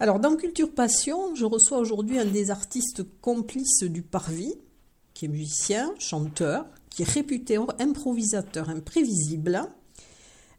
Alors 0.00 0.18
dans 0.18 0.34
Culture 0.34 0.74
Passion, 0.74 1.36
je 1.36 1.44
reçois 1.44 1.78
aujourd'hui 1.78 2.18
un 2.18 2.24
des 2.24 2.50
artistes 2.50 3.04
complices 3.20 3.84
du 3.84 4.02
Parvis, 4.02 4.54
qui 5.14 5.26
est 5.26 5.28
musicien, 5.28 5.94
chanteur, 6.00 6.66
qui 6.90 7.02
est 7.02 7.08
réputé 7.08 7.58
improvisateur 7.78 8.68
imprévisible, 8.68 9.68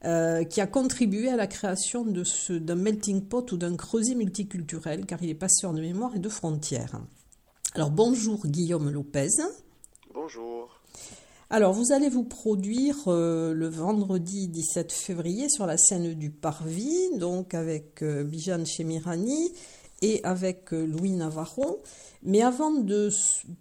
euh, 0.06 0.44
qui 0.44 0.60
a 0.60 0.68
contribué 0.68 1.30
à 1.30 1.38
la 1.38 1.48
création 1.48 2.06
d'un 2.06 2.76
melting 2.76 3.22
pot 3.22 3.52
ou 3.54 3.58
d'un 3.58 3.78
creuset 3.78 4.16
multiculturel, 4.16 5.06
car 5.06 5.24
il 5.24 5.30
est 5.30 5.36
passeur 5.36 5.72
de 5.72 5.80
mémoire 5.80 6.16
et 6.16 6.20
de 6.20 6.28
frontières. 6.28 7.00
Alors 7.74 7.90
bonjour 7.90 8.46
Guillaume 8.46 8.90
Lopez. 8.90 9.30
Bonjour. 10.14 10.82
Alors 11.50 11.72
vous 11.72 11.94
allez 11.94 12.10
vous 12.10 12.26
produire 12.26 12.98
euh, 13.08 13.54
le 13.54 13.70
vendredi 13.70 14.50
17 14.50 14.92
février 14.92 15.48
sur 15.48 15.66
la 15.66 15.78
scène 15.78 16.14
du 16.16 16.32
Parvis, 16.32 17.18
donc 17.18 17.54
avec 17.54 18.04
euh, 18.04 18.26
Bijan 18.26 18.66
Chemirani 18.66 19.54
et 20.02 20.20
avec 20.26 20.72
Louis 20.72 21.12
Navarro. 21.12 21.82
Mais 22.24 22.42
avant 22.42 22.72
de 22.72 23.10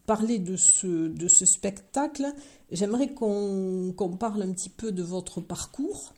parler 0.07 0.41
de 0.41 0.57
ce, 0.57 1.09
de 1.09 1.29
ce 1.29 1.47
spectacle, 1.47 2.27
j'aimerais 2.73 3.15
qu'on 3.15 3.95
parle 4.19 4.43
un 4.43 4.53
petit 4.53 4.71
peu 4.71 4.91
de 4.91 5.03
votre 5.03 5.41
parcours. 5.41 6.13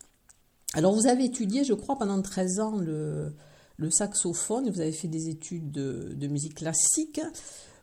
Alors 0.74 0.92
vous 0.92 1.06
avez 1.06 1.24
étudié, 1.24 1.62
je 1.62 1.72
crois, 1.72 1.96
pendant 1.96 2.20
13 2.20 2.58
ans 2.58 2.76
le, 2.76 3.32
saxophone, 3.90 4.68
vous 4.70 4.80
avez 4.80 4.90
fait 4.90 5.06
des 5.06 5.28
études 5.28 5.70
de, 5.70 6.26
musique 6.26 6.56
classique. 6.56 7.20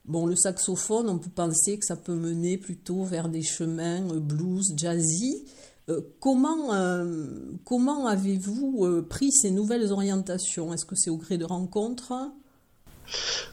Bon, 0.04 0.26
le 0.26 0.36
saxophone, 0.36 1.08
on 1.08 1.18
peut 1.18 1.30
penser 1.30 1.78
que 1.78 1.86
ça 1.86 1.96
peut 1.96 2.16
mener 2.16 2.58
plutôt 2.58 3.04
vers 3.04 3.30
des 3.30 3.44
chemins 3.44 4.02
euh, 4.10 4.20
blues, 4.20 4.74
jazzy. 4.76 5.46
Euh, 5.90 6.02
comment 6.20 6.74
euh, 6.74 7.52
comment 7.64 8.08
avez-vous 8.08 9.04
pris 9.04 9.32
ces 9.32 9.52
nouvelles 9.52 9.92
orientations? 9.92 10.74
Est-ce 10.74 10.86
que 10.86 10.96
c'est 10.96 11.12
au 11.12 11.18
gré 11.18 11.38
de 11.38 11.46
rencontres? 11.46 12.14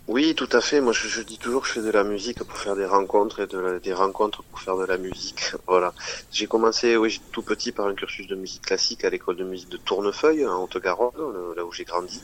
Oui, 0.08 0.34
tout 0.34 0.48
à 0.52 0.60
fait. 0.60 0.80
Moi, 0.80 0.92
je, 0.92 1.20
dis 1.20 1.38
toujours 1.38 1.62
que 1.62 1.69
je 1.69 1.74
fais 1.74 1.82
de 1.82 1.91
la 1.91 2.04
musique 2.04 2.42
pour 2.42 2.56
faire 2.56 2.76
des 2.76 2.86
rencontres 2.86 3.41
et 3.41 3.46
de 3.46 3.78
des 3.82 3.92
rencontres 3.92 4.42
pour 4.42 4.60
faire 4.60 4.76
de 4.76 4.84
la 4.84 4.96
musique. 4.96 5.52
Voilà. 5.66 5.92
J'ai 6.32 6.46
commencé, 6.46 6.96
oui, 6.96 7.20
tout 7.30 7.42
petit 7.42 7.72
par 7.72 7.86
un 7.86 7.94
cursus 7.94 8.26
de 8.26 8.34
musique 8.34 8.62
classique 8.62 9.04
à 9.04 9.10
l'école 9.10 9.36
de 9.36 9.44
musique 9.44 9.68
de 9.68 9.76
Tournefeuille, 9.76 10.47
en 10.47 10.62
Haute-Garonne, 10.62 11.54
là 11.56 11.64
où 11.64 11.72
j'ai 11.72 11.84
grandi. 11.84 12.22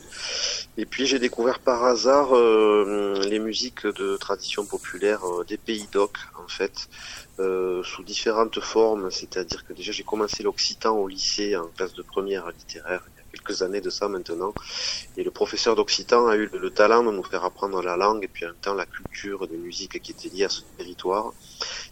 Et 0.78 0.86
puis, 0.86 1.06
j'ai 1.06 1.18
découvert 1.18 1.58
par 1.58 1.84
hasard 1.84 2.34
euh, 2.34 3.20
les 3.28 3.38
musiques 3.38 3.86
de 3.86 4.16
tradition 4.16 4.64
populaire 4.64 5.22
euh, 5.24 5.44
des 5.44 5.58
pays 5.58 5.86
d'Oc, 5.92 6.16
en 6.42 6.48
fait, 6.48 6.88
euh, 7.38 7.82
sous 7.82 8.02
différentes 8.02 8.60
formes. 8.60 9.10
C'est-à-dire 9.10 9.66
que 9.66 9.74
déjà, 9.74 9.92
j'ai 9.92 10.04
commencé 10.04 10.42
l'occitan 10.42 10.96
au 10.96 11.06
lycée 11.06 11.54
en 11.56 11.66
classe 11.66 11.94
de 11.94 12.02
première 12.02 12.50
littéraire 12.50 13.04
quelques 13.34 13.62
années 13.62 13.80
de 13.80 13.90
ça 13.90 14.08
maintenant. 14.08 14.54
Et 15.16 15.24
le 15.24 15.30
professeur 15.30 15.76
d'occitan 15.76 16.26
a 16.26 16.36
eu 16.36 16.48
le, 16.52 16.70
talent 16.70 17.04
de 17.04 17.10
nous 17.10 17.22
faire 17.22 17.44
apprendre 17.44 17.82
la 17.82 17.96
langue 17.96 18.24
et 18.24 18.28
puis 18.28 18.44
en 18.44 18.48
même 18.48 18.58
temps 18.58 18.74
la 18.74 18.86
culture 18.86 19.46
des 19.48 19.58
musiques 19.58 20.00
qui 20.00 20.12
étaient 20.12 20.28
liées 20.28 20.44
à 20.44 20.48
ce 20.48 20.62
territoire. 20.76 21.34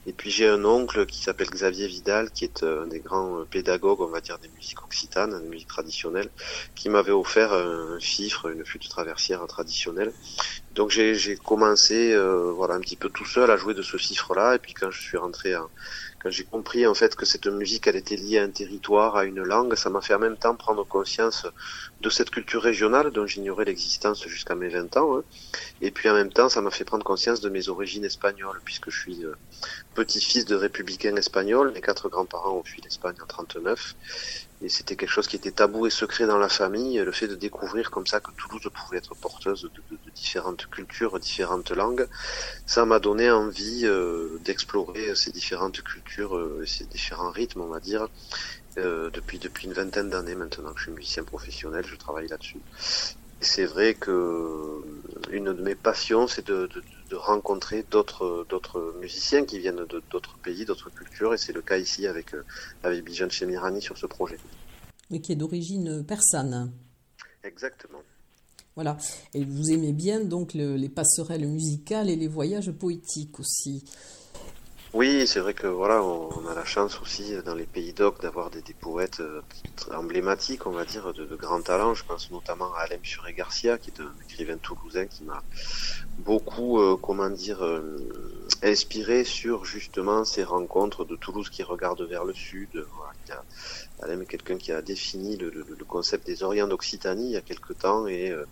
Et 0.07 0.13
puis 0.13 0.31
j'ai 0.31 0.49
un 0.49 0.65
oncle 0.65 1.07
qui 1.07 1.23
s'appelle 1.23 1.51
Xavier 1.51 1.87
Vidal, 1.87 2.31
qui 2.33 2.45
est 2.45 2.63
un 2.63 2.87
des 2.87 3.01
grands 3.01 3.41
euh, 3.41 3.45
pédagogues, 3.45 4.01
on 4.01 4.09
va 4.09 4.21
dire, 4.21 4.39
des 4.39 4.49
musiques 4.49 4.83
occitanes, 4.85 5.41
des 5.41 5.49
musiques 5.49 5.69
traditionnelles, 5.69 6.31
qui 6.75 6.89
m'avait 6.89 7.13
offert 7.13 7.53
un 7.53 7.99
fifre, 8.01 8.51
une 8.51 8.65
flûte 8.65 8.89
traversière 8.89 9.47
traditionnelle. 9.47 10.13
Donc 10.75 10.91
j'ai 10.91 11.37
commencé, 11.37 12.13
euh, 12.13 12.51
voilà, 12.53 12.75
un 12.75 12.81
petit 12.81 12.97
peu 12.97 13.11
tout 13.11 13.27
seul 13.27 13.51
à 13.51 13.57
jouer 13.57 13.75
de 13.75 13.83
ce 13.83 13.97
fifre-là. 13.97 14.55
Et 14.55 14.59
puis 14.59 14.73
quand 14.73 14.91
je 14.91 15.01
suis 15.01 15.19
rentré 15.19 15.55
en 15.55 15.69
quand 16.23 16.31
j'ai 16.31 16.45
compris 16.45 16.87
en 16.87 16.95
fait 16.95 17.17
que 17.17 17.27
cette 17.27 17.49
musique 17.49 17.89
elle 17.89 17.97
était 17.97 18.15
liée 18.15 18.39
à 18.39 18.45
un 18.45 18.49
territoire, 18.49 19.17
à 19.17 19.25
une 19.25 19.43
langue, 19.43 19.75
ça 19.75 19.91
m'a 19.91 20.01
fait 20.01 20.15
en 20.15 20.21
même 20.21 20.37
temps 20.37 20.55
prendre 20.55 20.87
conscience 20.87 21.47
de 22.01 22.11
cette 22.11 22.31
culture 22.31 22.63
régionale 22.63 23.11
dont 23.11 23.27
j'ignorais 23.27 23.65
l'existence 23.65 24.25
jusqu'à 24.29 24.55
mes 24.55 24.69
20 24.69 24.97
ans. 24.97 25.19
Hein. 25.19 25.25
Et 25.81 25.91
puis 25.91 26.09
en 26.09 26.15
même 26.15 26.33
temps, 26.33 26.49
ça 26.49 26.61
m'a 26.61 26.71
fait 26.71 26.85
prendre 26.85 27.05
conscience 27.05 27.41
de 27.41 27.49
mes 27.49 27.69
origines 27.69 28.05
espagnoles, 28.05 28.61
puisque 28.65 28.89
je 28.91 29.01
suis 29.01 29.25
euh, 29.25 29.35
petit-fils 29.95 30.45
de 30.45 30.55
républicains 30.55 31.17
espagnols. 31.17 31.73
Mes 31.73 31.81
quatre 31.81 32.09
grands-parents 32.09 32.57
ont 32.57 32.63
fui 32.63 32.81
l'Espagne 32.83 33.17
en 33.21 33.27
39 33.27 33.97
et 34.63 34.69
c'était 34.69 34.95
quelque 34.95 35.11
chose 35.11 35.27
qui 35.27 35.37
était 35.37 35.51
tabou 35.51 35.87
et 35.87 35.91
secret 35.91 36.27
dans 36.27 36.39
la 36.39 36.49
famille, 36.49 36.99
le 36.99 37.13
fait 37.13 37.27
de 37.27 37.35
découvrir 37.35 37.91
comme 37.91 38.07
ça 38.07 38.21
que 38.21 38.31
Toulouse 38.33 38.69
pouvait 38.73 38.99
être 38.99 39.15
porteuse 39.17 39.69
de, 39.75 39.97
différentes 40.15 40.69
cultures, 40.71 41.19
différentes 41.19 41.73
langues, 41.73 42.07
ça 42.67 42.85
m'a 42.85 43.01
donné 43.01 43.31
envie 43.31 43.83
euh, 43.85 44.39
d'explorer 44.45 45.15
ces 45.17 45.33
différentes 45.33 45.83
cultures, 45.83 46.37
euh, 46.37 46.65
ces 46.67 46.85
différents 46.85 47.31
rythmes, 47.31 47.63
on 47.63 47.69
va 47.69 47.81
dire, 47.81 48.09
euh, 48.79 49.11
depuis 49.11 49.39
depuis 49.39 49.67
une 49.67 49.73
vingtaine 49.73 50.11
d'années 50.11 50.37
maintenant 50.37 50.73
que 50.73 50.79
je 50.79 50.85
suis 50.85 50.93
musicien 50.93 51.25
professionnel, 51.25 51.85
je 51.87 51.97
travaille 51.97 52.29
là-dessus. 52.29 52.61
Et 53.41 53.45
c'est 53.45 53.67
vrai 53.67 53.95
que 53.95 54.81
une 55.31 55.53
de 55.53 55.63
mes 55.63 55.75
passions, 55.75 56.29
c'est 56.29 56.47
de, 56.47 56.69
de, 56.69 56.83
rencontrer 57.17 57.85
d'autres 57.91 58.47
d'autres 58.49 58.95
musiciens 59.01 59.45
qui 59.45 59.59
viennent 59.59 59.85
d'autres 60.11 60.39
pays, 60.39 60.65
d'autres 60.65 60.91
cultures, 60.91 61.35
et 61.35 61.39
c'est 61.39 61.53
le 61.53 61.63
cas 61.63 61.79
ici 61.79 62.07
avec 62.07 62.35
avec 62.83 63.05
Bijan 63.05 63.29
Chemirani 63.29 63.83
sur 63.83 63.99
ce 63.99 64.07
projet. 64.07 64.39
Mais 65.11 65.21
qui 65.21 65.33
est 65.33 65.37
d'origine 65.37 66.05
persane. 66.05 66.73
Exactement. 67.45 68.03
Voilà. 68.75 68.97
Et 69.35 69.45
vous 69.45 69.71
aimez 69.71 69.93
bien 69.93 70.21
donc 70.25 70.55
les 70.55 70.89
passerelles 70.89 71.47
musicales 71.47 72.09
et 72.09 72.17
les 72.17 72.29
voyages 72.29 72.71
poétiques 72.71 73.39
aussi. 73.39 73.85
Oui, 74.95 75.27
c'est 75.27 75.41
vrai 75.41 75.55
que 75.55 75.67
voilà, 75.67 76.03
on, 76.03 76.47
a 76.47 76.55
la 76.55 76.67
chance 76.67 77.01
aussi 77.01 77.35
dans 77.47 77.55
les 77.55 77.65
pays 77.65 77.95
d'Oc 77.95 78.21
d'avoir 78.21 78.51
des, 78.51 78.61
poètes 78.79 79.21
euh, 79.21 79.41
emblématiques, 79.91 80.67
on 80.67 80.71
va 80.71 80.85
dire, 80.85 81.15
de, 81.15 81.25
de 81.25 81.35
grands 81.35 81.63
talents. 81.63 81.95
Je 81.95 82.05
pense 82.05 82.31
notamment 82.31 82.75
à 82.75 82.83
Alain 82.83 82.99
Suré 83.03 83.33
Garcia, 83.33 83.79
qui 83.79 83.89
est 83.89 84.01
un 84.03 84.13
écrivain 84.29 84.59
toulousain 84.59 85.07
qui 85.07 85.25
m'a 85.25 85.43
beaucoup, 86.19 86.79
euh, 86.79 86.99
comment 87.01 87.31
dire, 87.31 87.65
euh, 87.65 87.97
inspiré 88.63 89.25
sur 89.25 89.65
justement 89.65 90.27
ces 90.27 90.45
rencontres 90.45 91.07
de 91.07 91.17
Toulouse 91.17 91.49
qui 91.49 91.63
regardent 91.63 92.07
vers 92.07 92.27
le 92.27 92.35
sud. 92.35 92.69
Voilà, 92.95 93.43
Alain 94.03 94.21
est 94.21 94.27
quelqu'un 94.27 94.57
qui 94.57 94.73
a 94.73 94.83
défini 94.83 95.37
le, 95.37 95.51
le, 95.51 95.85
concept 95.85 96.27
des 96.27 96.43
Orients 96.43 96.67
d'Occitanie 96.67 97.27
il 97.27 97.33
y 97.33 97.37
a 97.37 97.41
quelque 97.41 97.73
temps 97.73 98.07
et 98.07 98.31
euh, 98.31 98.45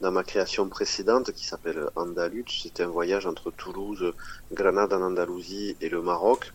dans 0.00 0.12
ma 0.12 0.22
création 0.22 0.68
précédente 0.68 1.32
qui 1.32 1.44
s'appelle 1.44 1.88
Andalus, 1.96 2.44
c'était 2.62 2.84
un 2.84 2.88
voyage 2.88 3.26
entre 3.26 3.50
Toulouse, 3.50 4.12
Grenade 4.52 4.92
en 4.92 5.02
Andalousie 5.02 5.76
et 5.80 5.88
le 5.88 6.02
Maroc. 6.02 6.52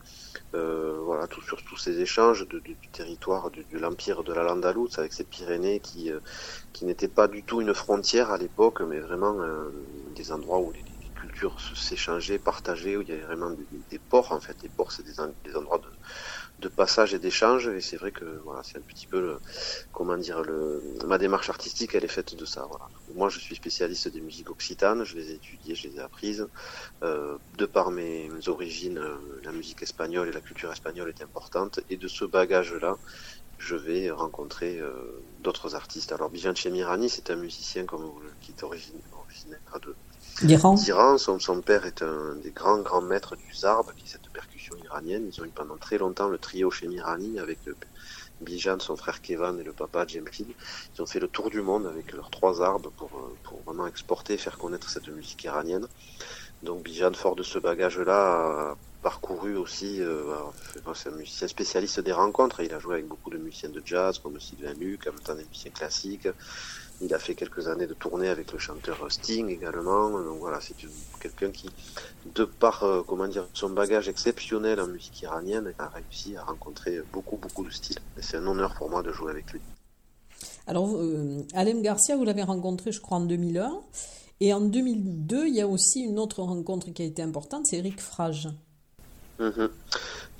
Euh, 0.54 0.98
voilà, 1.04 1.26
tout 1.26 1.42
sur 1.42 1.62
tous 1.62 1.76
ces 1.76 2.00
échanges 2.00 2.48
de, 2.48 2.58
du 2.60 2.74
territoire 2.92 3.50
de, 3.50 3.62
l'empire 3.78 4.22
de 4.22 4.32
la 4.32 4.42
Landalouse 4.42 4.98
avec 4.98 5.12
ces 5.12 5.24
Pyrénées 5.24 5.80
qui 5.80 6.10
euh, 6.10 6.20
qui 6.72 6.86
n'étaient 6.86 7.08
pas 7.08 7.28
du 7.28 7.42
tout 7.42 7.60
une 7.60 7.74
frontière 7.74 8.30
à 8.30 8.38
l'époque, 8.38 8.80
mais 8.80 8.98
vraiment 8.98 9.36
des 10.14 10.32
endroits 10.32 10.60
où 10.60 10.72
les, 10.72 10.84
cultures 11.20 11.56
s'échangeaient, 11.74 12.38
partageaient, 12.38 12.96
où 12.96 13.02
il 13.02 13.08
y 13.08 13.12
avait 13.12 13.22
vraiment 13.22 13.50
des, 13.50 13.98
ports 13.98 14.32
en 14.32 14.40
fait. 14.40 14.56
Les 14.62 14.68
ports, 14.68 14.92
c'est 14.92 15.02
des, 15.02 15.14
des 15.44 15.56
endroits 15.56 15.78
de 15.78 15.88
de 16.60 16.68
passage 16.68 17.14
et 17.14 17.18
d'échange. 17.18 17.68
Et 17.68 17.80
c'est 17.80 17.96
vrai 17.96 18.10
que 18.10 18.24
voilà, 18.44 18.62
c'est 18.62 18.78
un 18.78 18.82
petit 18.82 19.06
peu 19.06 19.20
le, 19.20 19.38
comment 19.92 20.16
dire 20.16 20.42
le, 20.42 20.82
ma 21.06 21.18
démarche 21.18 21.50
artistique, 21.50 21.94
elle 21.94 22.04
est 22.04 22.08
faite 22.08 22.34
de 22.34 22.44
ça. 22.44 22.66
Voilà. 22.68 22.88
Moi, 23.14 23.28
je 23.28 23.38
suis 23.38 23.56
spécialiste 23.56 24.08
des 24.08 24.20
musiques 24.20 24.50
occitanes. 24.50 25.04
Je 25.04 25.16
les 25.16 25.30
ai 25.30 25.34
étudiées, 25.34 25.74
je 25.74 25.88
les 25.88 25.96
ai 25.96 26.00
apprises. 26.00 26.46
Euh, 27.02 27.36
de 27.56 27.66
par 27.66 27.90
mes, 27.90 28.28
origines, 28.46 28.98
euh, 28.98 29.16
la 29.44 29.52
musique 29.52 29.82
espagnole 29.82 30.28
et 30.28 30.32
la 30.32 30.40
culture 30.40 30.72
espagnole 30.72 31.08
est 31.08 31.22
importante. 31.22 31.80
Et 31.90 31.96
de 31.96 32.08
ce 32.08 32.24
bagage-là, 32.24 32.96
je 33.58 33.74
vais 33.74 34.10
rencontrer 34.10 34.78
euh, 34.78 34.92
d'autres 35.42 35.74
artistes. 35.74 36.12
Alors, 36.12 36.30
Bijan 36.30 36.54
Chemirani, 36.54 37.08
c'est 37.08 37.30
un 37.30 37.36
musicien 37.36 37.84
comme 37.84 38.10
qui 38.40 38.52
est 38.52 38.62
originaire 38.62 39.00
de 39.82 39.94
d'Iran. 40.42 41.18
Son, 41.18 41.38
son, 41.38 41.60
père 41.60 41.84
est 41.84 42.02
un 42.02 42.36
des 42.36 42.50
grands 42.50 42.78
grands 42.78 43.02
maîtres 43.02 43.36
du 43.36 43.52
zarb, 43.54 43.92
qui 43.96 44.04
est 44.04 44.08
cette 44.08 44.28
iranienne. 44.76 45.30
Ils 45.32 45.40
ont 45.40 45.44
eu 45.44 45.50
pendant 45.50 45.76
très 45.76 45.98
longtemps 45.98 46.28
le 46.28 46.38
trio 46.38 46.70
Chemirani 46.70 47.38
avec 47.38 47.58
le 47.64 47.76
Bijan, 48.40 48.78
son 48.78 48.96
frère 48.96 49.20
Kevan 49.20 49.58
et 49.58 49.64
le 49.64 49.72
papa 49.72 50.06
Jemkin. 50.06 50.44
Ils 50.94 51.02
ont 51.02 51.06
fait 51.06 51.20
le 51.20 51.28
tour 51.28 51.50
du 51.50 51.60
monde 51.60 51.86
avec 51.86 52.12
leurs 52.12 52.30
trois 52.30 52.62
arbres 52.62 52.90
pour, 52.96 53.10
pour 53.42 53.60
vraiment 53.62 53.86
exporter 53.86 54.34
et 54.34 54.38
faire 54.38 54.58
connaître 54.58 54.88
cette 54.90 55.08
musique 55.08 55.42
iranienne. 55.44 55.86
Donc 56.62 56.82
Bijan, 56.82 57.12
fort 57.12 57.36
de 57.36 57.42
ce 57.42 57.58
bagage-là, 57.58 58.72
a 58.72 58.76
parcouru 59.02 59.56
aussi, 59.56 60.02
euh, 60.02 60.34
c'est 60.94 61.08
un 61.08 61.12
musicien 61.12 61.46
spécialiste 61.46 62.00
des 62.00 62.12
rencontres, 62.12 62.60
il 62.60 62.74
a 62.74 62.80
joué 62.80 62.94
avec 62.94 63.06
beaucoup 63.06 63.30
de 63.30 63.38
musiciens 63.38 63.68
de 63.68 63.80
jazz 63.84 64.18
comme 64.18 64.40
Sylvain 64.40 64.74
Luc, 64.74 65.06
en 65.06 65.12
même 65.12 65.20
temps 65.20 65.36
des 65.36 65.44
musiciens 65.44 65.70
classiques. 65.70 66.28
Il 67.00 67.14
a 67.14 67.18
fait 67.18 67.34
quelques 67.34 67.68
années 67.68 67.86
de 67.86 67.94
tournée 67.94 68.28
avec 68.28 68.52
le 68.52 68.58
chanteur 68.58 69.06
Sting 69.10 69.48
également. 69.48 70.10
Donc 70.10 70.38
voilà, 70.40 70.60
c'est 70.60 70.74
quelqu'un 71.20 71.50
qui, 71.50 71.70
de 72.34 72.44
par 72.44 72.82
euh, 72.82 73.02
comment 73.06 73.28
dire 73.28 73.46
son 73.52 73.70
bagage 73.70 74.08
exceptionnel 74.08 74.80
en 74.80 74.88
musique 74.88 75.22
iranienne, 75.22 75.72
a 75.78 75.88
réussi 75.88 76.36
à 76.36 76.42
rencontrer 76.42 77.00
beaucoup 77.12 77.36
beaucoup 77.36 77.64
de 77.64 77.70
styles. 77.70 78.00
Et 78.18 78.22
c'est 78.22 78.36
un 78.36 78.46
honneur 78.46 78.74
pour 78.74 78.90
moi 78.90 79.02
de 79.02 79.12
jouer 79.12 79.30
avec 79.30 79.52
lui. 79.52 79.60
Alors, 80.66 80.96
euh, 80.96 81.46
Alem 81.54 81.82
Garcia, 81.82 82.16
vous 82.16 82.24
l'avez 82.24 82.42
rencontré, 82.42 82.92
je 82.92 83.00
crois, 83.00 83.18
en 83.18 83.22
2001. 83.22 83.80
Et 84.40 84.52
en 84.52 84.60
2002, 84.60 85.48
il 85.48 85.54
y 85.54 85.60
a 85.60 85.66
aussi 85.66 86.00
une 86.00 86.18
autre 86.18 86.42
rencontre 86.42 86.90
qui 86.90 87.02
a 87.02 87.04
été 87.04 87.22
importante, 87.22 87.66
c'est 87.66 87.78
Eric 87.78 88.00
Frage. 88.00 88.48
Mhm. 89.40 89.70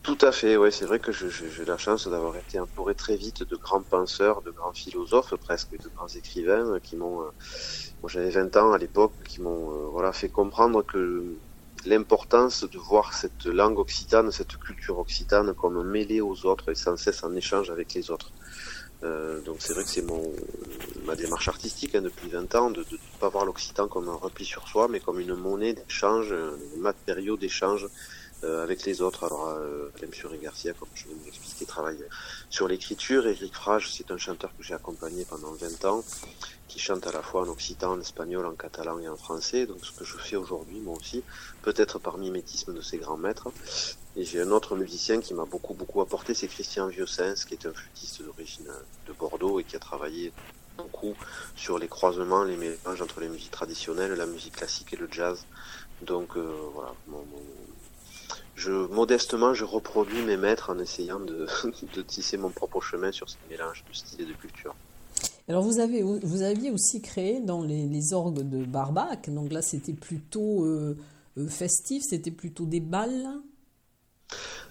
Tout 0.08 0.16
à 0.22 0.32
fait, 0.32 0.56
oui, 0.56 0.72
c'est 0.72 0.86
vrai 0.86 1.00
que 1.00 1.12
j'ai 1.12 1.66
la 1.66 1.76
chance 1.76 2.08
d'avoir 2.08 2.34
été 2.34 2.58
entouré 2.58 2.94
très 2.94 3.14
vite 3.14 3.42
de 3.42 3.56
grands 3.56 3.82
penseurs, 3.82 4.40
de 4.40 4.50
grands 4.50 4.72
philosophes 4.72 5.34
presque, 5.34 5.72
de 5.72 5.90
grands 5.94 6.08
écrivains 6.08 6.80
qui 6.82 6.96
m'ont, 6.96 7.20
euh, 7.20 7.30
moi 8.00 8.08
j'avais 8.08 8.30
20 8.30 8.56
ans 8.56 8.72
à 8.72 8.78
l'époque, 8.78 9.12
qui 9.26 9.42
m'ont 9.42 9.98
euh, 10.00 10.12
fait 10.12 10.30
comprendre 10.30 10.82
que 10.82 11.34
l'importance 11.84 12.64
de 12.64 12.78
voir 12.78 13.12
cette 13.12 13.44
langue 13.44 13.78
occitane, 13.78 14.32
cette 14.32 14.56
culture 14.56 14.98
occitane 14.98 15.52
comme 15.52 15.86
mêlée 15.86 16.22
aux 16.22 16.46
autres 16.46 16.70
et 16.70 16.74
sans 16.74 16.96
cesse 16.96 17.22
en 17.22 17.34
échange 17.34 17.68
avec 17.68 17.92
les 17.92 18.10
autres. 18.10 18.32
Euh, 19.02 19.42
donc 19.42 19.56
c'est 19.58 19.74
vrai 19.74 19.84
que 19.84 19.90
c'est 19.90 20.00
mon 20.00 20.22
ma 21.04 21.16
démarche 21.16 21.48
artistique 21.48 21.94
hein, 21.94 22.00
depuis 22.00 22.30
20 22.30 22.54
ans 22.54 22.70
de 22.70 22.80
ne 22.80 23.20
pas 23.20 23.28
voir 23.28 23.44
l'occitan 23.44 23.88
comme 23.88 24.08
un 24.08 24.14
repli 24.14 24.46
sur 24.46 24.66
soi, 24.68 24.88
mais 24.88 25.00
comme 25.00 25.20
une 25.20 25.34
monnaie 25.34 25.74
d'échange, 25.74 26.32
un 26.32 26.80
matériau 26.80 27.36
d'échange 27.36 27.86
euh, 28.44 28.62
avec 28.62 28.84
les 28.84 29.02
autres. 29.02 29.24
Alors, 29.24 29.48
euh, 29.48 29.90
et 30.02 30.38
Garcia, 30.38 30.72
comme 30.74 30.88
je 30.94 31.04
viens 31.06 31.16
de 31.16 31.24
l'expliquer, 31.24 31.66
travaille 31.66 32.04
sur 32.50 32.68
l'écriture. 32.68 33.26
Eric 33.26 33.54
Frage, 33.54 33.92
c'est 33.92 34.10
un 34.10 34.18
chanteur 34.18 34.50
que 34.56 34.62
j'ai 34.62 34.74
accompagné 34.74 35.24
pendant 35.24 35.52
20 35.52 35.84
ans, 35.86 36.04
qui 36.68 36.78
chante 36.78 37.06
à 37.06 37.12
la 37.12 37.22
fois 37.22 37.42
en 37.42 37.48
occitan, 37.48 37.92
en 37.92 38.00
espagnol, 38.00 38.46
en 38.46 38.54
catalan 38.54 38.98
et 39.00 39.08
en 39.08 39.16
français. 39.16 39.66
Donc, 39.66 39.78
ce 39.84 39.92
que 39.92 40.04
je 40.04 40.16
fais 40.16 40.36
aujourd'hui, 40.36 40.80
moi 40.80 40.96
aussi, 40.96 41.22
peut-être 41.62 41.98
par 41.98 42.18
mimétisme 42.18 42.74
de 42.74 42.80
ses 42.80 42.98
grands 42.98 43.16
maîtres. 43.16 43.48
Et 44.16 44.24
j'ai 44.24 44.40
un 44.40 44.50
autre 44.50 44.76
musicien 44.76 45.20
qui 45.20 45.34
m'a 45.34 45.44
beaucoup, 45.44 45.74
beaucoup 45.74 46.00
apporté, 46.00 46.34
c'est 46.34 46.48
Christian 46.48 46.88
Vieussens, 46.88 47.44
qui 47.46 47.54
est 47.54 47.66
un 47.66 47.72
flûtiste 47.72 48.22
d'origine 48.22 48.68
de 49.06 49.12
Bordeaux 49.12 49.60
et 49.60 49.64
qui 49.64 49.76
a 49.76 49.78
travaillé 49.78 50.32
beaucoup 50.78 51.14
sur 51.56 51.78
les 51.78 51.88
croisements, 51.88 52.44
les 52.44 52.56
mélanges 52.56 53.02
entre 53.02 53.20
les 53.20 53.28
musiques 53.28 53.50
traditionnelles, 53.50 54.12
la 54.12 54.26
musique 54.26 54.56
classique 54.56 54.92
et 54.92 54.96
le 54.96 55.08
jazz. 55.10 55.44
Donc 56.02 56.36
euh, 56.36 56.52
voilà, 56.74 56.94
je 58.58 58.72
modestement 58.72 59.54
je 59.54 59.64
reproduis 59.64 60.22
mes 60.22 60.36
maîtres 60.36 60.70
en 60.70 60.78
essayant 60.78 61.20
de, 61.20 61.46
de, 61.94 62.02
tisser 62.02 62.36
mon 62.36 62.50
propre 62.50 62.80
chemin 62.80 63.12
sur 63.12 63.30
ce 63.30 63.36
mélange 63.48 63.84
de 63.88 63.94
style 63.94 64.22
et 64.22 64.26
de 64.26 64.32
culture. 64.32 64.74
Alors 65.48 65.62
vous, 65.62 65.78
avez, 65.78 66.02
vous 66.02 66.42
aviez 66.42 66.70
aussi 66.70 67.00
créé 67.00 67.40
dans 67.40 67.62
les, 67.62 67.86
les 67.86 68.12
orgues 68.12 68.46
de 68.46 68.64
Barbac, 68.64 69.30
donc 69.30 69.50
là 69.50 69.62
c'était 69.62 69.94
plutôt 69.94 70.66
euh, 70.66 70.96
euh, 71.38 71.48
festif, 71.48 72.02
c'était 72.02 72.30
plutôt 72.30 72.66
des 72.66 72.80
balles 72.80 73.40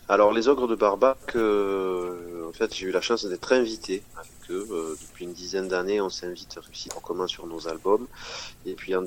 alors 0.10 0.32
les 0.32 0.48
ogres 0.48 0.70
de 0.70 0.76
Barbac, 0.76 1.36
euh, 1.36 2.48
en 2.48 2.54
fait 2.54 2.74
j'ai 2.74 2.86
eu 2.86 2.92
la 2.92 3.02
chance 3.02 3.26
d'être 3.26 3.52
invité 3.52 4.04
avec 4.16 4.32
eux. 4.50 4.66
Euh, 4.72 4.96
depuis 5.02 5.26
une 5.26 5.34
dizaine 5.34 5.68
d'années 5.68 6.00
on 6.00 6.10
s'invite 6.10 6.58
réciproquement 6.66 7.28
sur 7.28 7.46
nos 7.46 7.68
albums. 7.68 8.08
Et 8.66 8.74
puis 8.76 8.96
en 8.96 9.02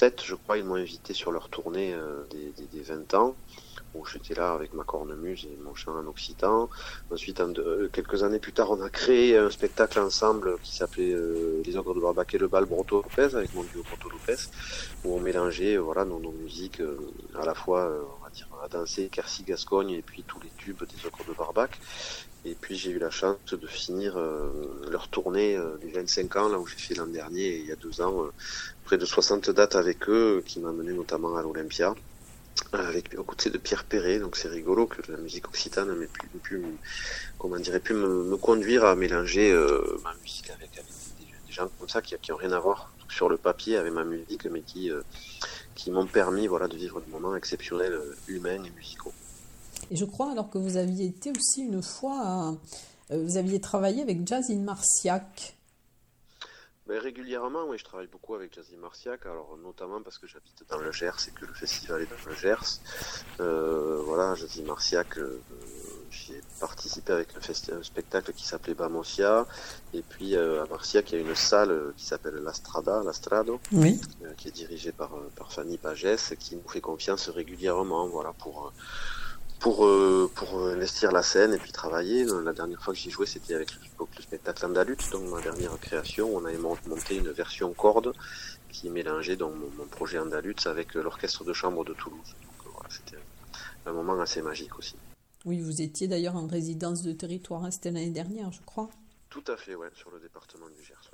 2017 0.00 0.22
je 0.24 0.34
crois 0.34 0.56
ils 0.56 0.64
m'ont 0.64 0.76
invité 0.76 1.12
sur 1.12 1.30
leur 1.30 1.48
tournée 1.48 1.92
euh, 1.92 2.24
des, 2.30 2.52
des, 2.56 2.78
des, 2.78 2.82
20 2.82 3.14
ans 3.14 3.34
où 3.94 4.06
j'étais 4.06 4.34
là 4.34 4.52
avec 4.52 4.72
ma 4.72 4.84
cornemuse 4.84 5.46
et 5.46 5.58
mon 5.64 5.74
chant 5.74 5.98
en 5.98 6.06
occitan. 6.06 6.70
Ensuite, 7.12 7.40
euh, 7.40 7.88
quelques 7.92 8.22
années 8.22 8.38
plus 8.38 8.52
tard, 8.52 8.70
on 8.70 8.80
a 8.82 8.88
créé 8.88 9.36
un 9.36 9.50
spectacle 9.50 9.98
ensemble 9.98 10.58
qui 10.62 10.76
s'appelait 10.76 11.12
euh, 11.12 11.60
Les 11.64 11.76
Ogres 11.76 11.96
de 11.96 12.00
Barbac 12.00 12.32
et 12.32 12.38
le 12.38 12.46
bal 12.46 12.66
Broto 12.66 13.02
Lopez 13.02 13.34
avec 13.34 13.52
mon 13.52 13.64
duo 13.64 13.82
Broto 13.82 14.08
Lopez, 14.08 14.40
où 15.04 15.16
on 15.16 15.20
mélangeait 15.20 15.76
voilà, 15.76 16.04
nos, 16.04 16.20
nos 16.20 16.30
musiques 16.30 16.80
à 17.36 17.44
la 17.44 17.54
fois, 17.54 17.90
on 18.20 18.24
va 18.24 18.30
dire, 18.30 18.46
à 18.62 18.68
danser 18.68 19.08
Quercy 19.08 19.42
Gascogne 19.42 19.90
et 19.90 20.02
puis 20.02 20.22
tous 20.22 20.38
les 20.38 20.50
tubes 20.56 20.84
des 20.84 21.06
Ogres 21.06 21.24
de 21.28 21.34
Barbac. 21.34 21.80
Et 22.44 22.54
puis 22.54 22.76
j'ai 22.76 22.90
eu 22.90 22.98
la 22.98 23.10
chance 23.10 23.36
de 23.52 23.66
finir 23.66 24.18
leur 24.90 25.08
tournée 25.08 25.58
des 25.82 25.90
25 25.90 26.36
ans, 26.36 26.48
là 26.48 26.58
où 26.58 26.66
j'ai 26.66 26.78
fait 26.78 26.94
l'an 26.94 27.06
dernier, 27.06 27.58
il 27.58 27.66
y 27.66 27.72
a 27.72 27.76
deux 27.76 28.00
ans, 28.00 28.28
près 28.84 28.96
de 28.96 29.04
60 29.04 29.50
dates 29.50 29.76
avec 29.76 30.08
eux, 30.08 30.42
qui 30.46 30.58
m'a 30.60 30.72
mené 30.72 30.92
notamment 30.92 31.36
à 31.36 31.42
l'Olympia 31.42 31.94
avec 32.72 33.16
aux 33.18 33.24
côtés 33.24 33.50
de 33.50 33.58
Pierre 33.58 33.84
Perret, 33.84 34.18
donc 34.18 34.36
c'est 34.36 34.48
rigolo 34.48 34.86
que 34.86 35.10
la 35.10 35.18
musique 35.18 35.48
occitane 35.48 35.90
ait 36.02 36.06
pu, 36.06 36.26
pu, 36.42 36.62
comment 37.38 37.56
dirait, 37.56 37.80
pu 37.80 37.94
me, 37.94 38.36
conduire 38.36 38.84
à 38.84 38.94
mélanger 38.94 39.50
euh, 39.50 39.98
ma 40.04 40.14
musique 40.22 40.50
avec, 40.50 40.70
des, 40.72 41.52
gens 41.52 41.68
comme 41.78 41.88
ça 41.88 42.00
qui, 42.00 42.14
qui 42.20 42.32
ont 42.32 42.36
rien 42.36 42.52
à 42.52 42.60
voir 42.60 42.92
sur 43.08 43.28
le 43.28 43.36
papier 43.36 43.76
avec 43.76 43.92
ma 43.92 44.04
musique, 44.04 44.46
mais 44.46 44.60
qui, 44.62 44.90
euh, 44.90 45.02
qui 45.74 45.90
m'ont 45.90 46.06
permis 46.06 46.46
voilà, 46.46 46.68
de 46.68 46.76
vivre 46.76 47.00
des 47.00 47.10
moments 47.10 47.34
exceptionnels, 47.34 47.94
euh, 47.94 48.16
humains 48.28 48.62
et 48.62 48.70
musicaux. 48.70 49.12
Et 49.90 49.96
je 49.96 50.04
crois 50.04 50.32
alors 50.32 50.50
que 50.50 50.58
vous 50.58 50.76
aviez 50.76 51.06
été 51.06 51.30
aussi 51.30 51.62
une 51.62 51.82
fois, 51.82 52.56
vous 53.10 53.36
aviez 53.36 53.60
travaillé 53.60 54.02
avec 54.02 54.26
Jazz 54.26 54.50
in 54.50 54.60
Marciac. 54.60 55.56
Ben, 56.90 56.98
régulièrement, 56.98 57.66
oui, 57.68 57.78
je 57.78 57.84
travaille 57.84 58.08
beaucoup 58.08 58.34
avec 58.34 58.52
Jazzy 58.52 58.76
Marciac, 58.76 59.24
alors 59.24 59.56
notamment 59.62 60.02
parce 60.02 60.18
que 60.18 60.26
j'habite 60.26 60.64
dans 60.68 60.78
le 60.78 60.90
Gers 60.90 61.28
et 61.28 61.30
que 61.30 61.46
le 61.46 61.52
festival 61.52 62.02
est 62.02 62.06
dans 62.06 62.28
le 62.28 62.34
Gers. 62.34 62.80
Euh, 63.38 64.02
voilà, 64.04 64.34
Jazzy 64.34 64.64
Marciac, 64.64 65.16
euh, 65.16 65.40
j'ai 66.10 66.40
participé 66.58 67.12
avec 67.12 67.28
un, 67.36 67.82
spectacle 67.84 68.32
qui 68.32 68.44
s'appelait 68.44 68.74
Bamosia, 68.74 69.46
et 69.94 70.02
puis 70.02 70.34
euh, 70.34 70.64
à 70.64 70.66
Marciac, 70.66 71.12
il 71.12 71.20
y 71.20 71.22
a 71.22 71.24
une 71.24 71.36
salle 71.36 71.92
qui 71.96 72.04
s'appelle 72.04 72.34
l'Astrada, 72.42 73.04
l'Astrado, 73.04 73.60
qui 74.36 74.48
est 74.48 74.52
dirigée 74.52 74.90
par, 74.90 75.12
par 75.36 75.52
Fanny 75.52 75.78
Pagès, 75.78 76.34
qui 76.40 76.56
nous 76.56 76.68
fait 76.68 76.80
confiance 76.80 77.28
régulièrement, 77.28 78.08
voilà, 78.08 78.32
pour 78.32 78.72
pour, 79.60 79.86
euh, 79.86 80.30
pour 80.34 80.66
investir 80.66 81.12
la 81.12 81.22
scène 81.22 81.52
et 81.52 81.58
puis 81.58 81.70
travailler. 81.70 82.24
La 82.24 82.52
dernière 82.52 82.82
fois 82.82 82.92
que 82.94 82.98
j'y 82.98 83.10
joué, 83.10 83.26
c'était 83.26 83.54
avec 83.54 83.70
le, 83.72 84.06
le 84.16 84.22
spectacle 84.22 84.66
Andalut, 84.66 84.96
donc 85.12 85.30
ma 85.30 85.40
dernière 85.40 85.78
création. 85.78 86.34
On 86.34 86.44
avait 86.44 86.58
monté 86.58 87.16
une 87.16 87.30
version 87.30 87.72
corde 87.74 88.12
qui 88.70 88.88
mélangeait 88.88 89.36
donc 89.36 89.54
mon, 89.78 89.86
projet 89.86 90.18
Andalut 90.18 90.56
avec 90.64 90.94
l'orchestre 90.94 91.44
de 91.44 91.52
chambre 91.52 91.84
de 91.84 91.92
Toulouse. 91.92 92.34
Donc 92.42 92.72
voilà, 92.74 92.88
c'était 92.88 93.18
un 93.86 93.92
moment 93.92 94.18
assez 94.20 94.42
magique 94.42 94.76
aussi. 94.78 94.96
Oui, 95.44 95.60
vous 95.60 95.80
étiez 95.80 96.08
d'ailleurs 96.08 96.36
en 96.36 96.46
résidence 96.46 97.02
de 97.02 97.12
territoire, 97.12 97.64
hein, 97.64 97.70
c'était 97.70 97.90
l'année 97.90 98.10
dernière, 98.10 98.52
je 98.52 98.60
crois. 98.66 98.90
Tout 99.28 99.44
à 99.46 99.56
fait, 99.56 99.74
ouais, 99.74 99.88
sur 99.94 100.10
le 100.10 100.20
département 100.20 100.66
du 100.68 100.84
Gers. 100.84 101.10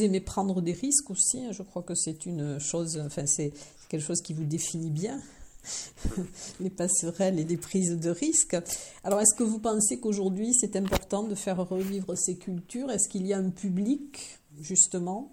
Vous 0.00 0.06
aimez 0.06 0.20
prendre 0.20 0.62
des 0.62 0.72
risques 0.72 1.10
aussi. 1.10 1.44
Hein. 1.44 1.52
Je 1.52 1.62
crois 1.62 1.82
que 1.82 1.94
c'est 1.94 2.24
une 2.24 2.58
chose, 2.58 3.00
enfin, 3.04 3.26
c'est 3.26 3.52
quelque 3.88 4.04
chose 4.04 4.20
qui 4.22 4.32
vous 4.32 4.44
définit 4.44 4.90
bien. 4.90 5.20
les 6.60 6.70
passerelles 6.70 7.38
et 7.38 7.44
les 7.44 7.58
prises 7.58 7.98
de 7.98 8.08
risques. 8.08 8.56
Alors, 9.04 9.20
est-ce 9.20 9.34
que 9.36 9.42
vous 9.42 9.58
pensez 9.58 10.00
qu'aujourd'hui, 10.00 10.54
c'est 10.54 10.74
important 10.74 11.22
de 11.22 11.34
faire 11.34 11.58
revivre 11.58 12.16
ces 12.16 12.36
cultures? 12.36 12.90
Est-ce 12.90 13.10
qu'il 13.10 13.26
y 13.26 13.34
a 13.34 13.38
un 13.38 13.50
public, 13.50 14.40
justement? 14.58 15.30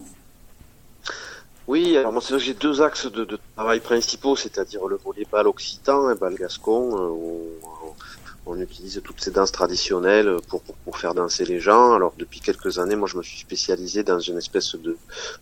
Oui, 1.70 1.96
alors 1.98 2.14
moi 2.14 2.22
j'ai 2.38 2.54
deux 2.54 2.82
axes 2.82 3.12
de, 3.12 3.40
travail 3.56 3.82
principaux, 3.82 4.38
c'est-à-dire 4.38 4.88
le 4.88 4.96
volet 4.96 5.26
bal 5.30 5.48
occitan 5.48 6.10
et 6.10 6.16
bal 6.16 6.36
gascon, 6.36 6.98
euh, 6.98 7.90
on 8.48 8.60
utilise 8.60 9.02
toutes 9.04 9.22
ces 9.22 9.32
danses 9.32 9.52
traditionnelles 9.52 10.38
pour, 10.48 10.62
faire 10.98 11.14
danser 11.14 11.46
les 11.46 11.60
gens. 11.60 11.94
Alors 11.94 12.14
depuis 12.18 12.40
quelques 12.40 12.80
années, 12.80 12.96
moi 12.96 13.08
je 13.08 13.18
me 13.18 13.24
suis 13.24 13.40
spécialisé 13.40 14.04
dans 14.04 14.20
une 14.20 14.38
espèce 14.38 14.76
de 14.76 14.98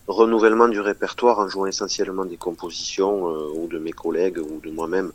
renouvellement 0.06 0.68
du 0.68 0.80
répertoire 0.80 1.38
en 1.38 1.48
jouant 1.48 1.66
essentiellement 1.66 2.24
des 2.24 2.36
compositions 2.36 3.28
euh, 3.28 3.48
ou 3.54 3.68
de 3.68 3.78
mes 3.78 3.92
collègues 3.92 4.38
ou 4.38 4.60
de 4.60 4.70
moi-même 4.70 5.12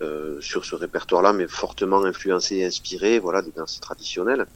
euh, 0.00 0.40
sur 0.40 0.64
ce 0.64 0.74
répertoire-là, 0.74 1.32
mais 1.32 1.46
fortement 1.46 2.02
influencé 2.04 2.56
et 2.56 2.64
inspiré, 2.64 3.18
voilà, 3.18 3.42
des 3.42 3.52
danses 3.52 3.80
traditionnelles 3.80 4.46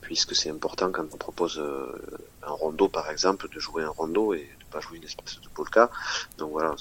puisque 0.00 0.34
c'est 0.34 0.50
important 0.50 0.90
quand 0.90 1.06
on 1.12 1.16
propose 1.16 1.58
euh, 1.58 1.86
un 2.42 2.50
rondeau 2.50 2.88
par 2.88 3.10
exemple 3.10 3.48
de 3.48 3.60
jouer 3.60 3.84
un 3.84 3.90
rondeau 3.90 4.34
et 4.34 4.48
pas 4.70 4.80
jouer 4.80 4.98
une 4.98 5.04
espèce 5.04 5.40
de 5.40 5.48
polka. 5.48 5.90
Donc 6.38 6.52
voilà, 6.52 6.74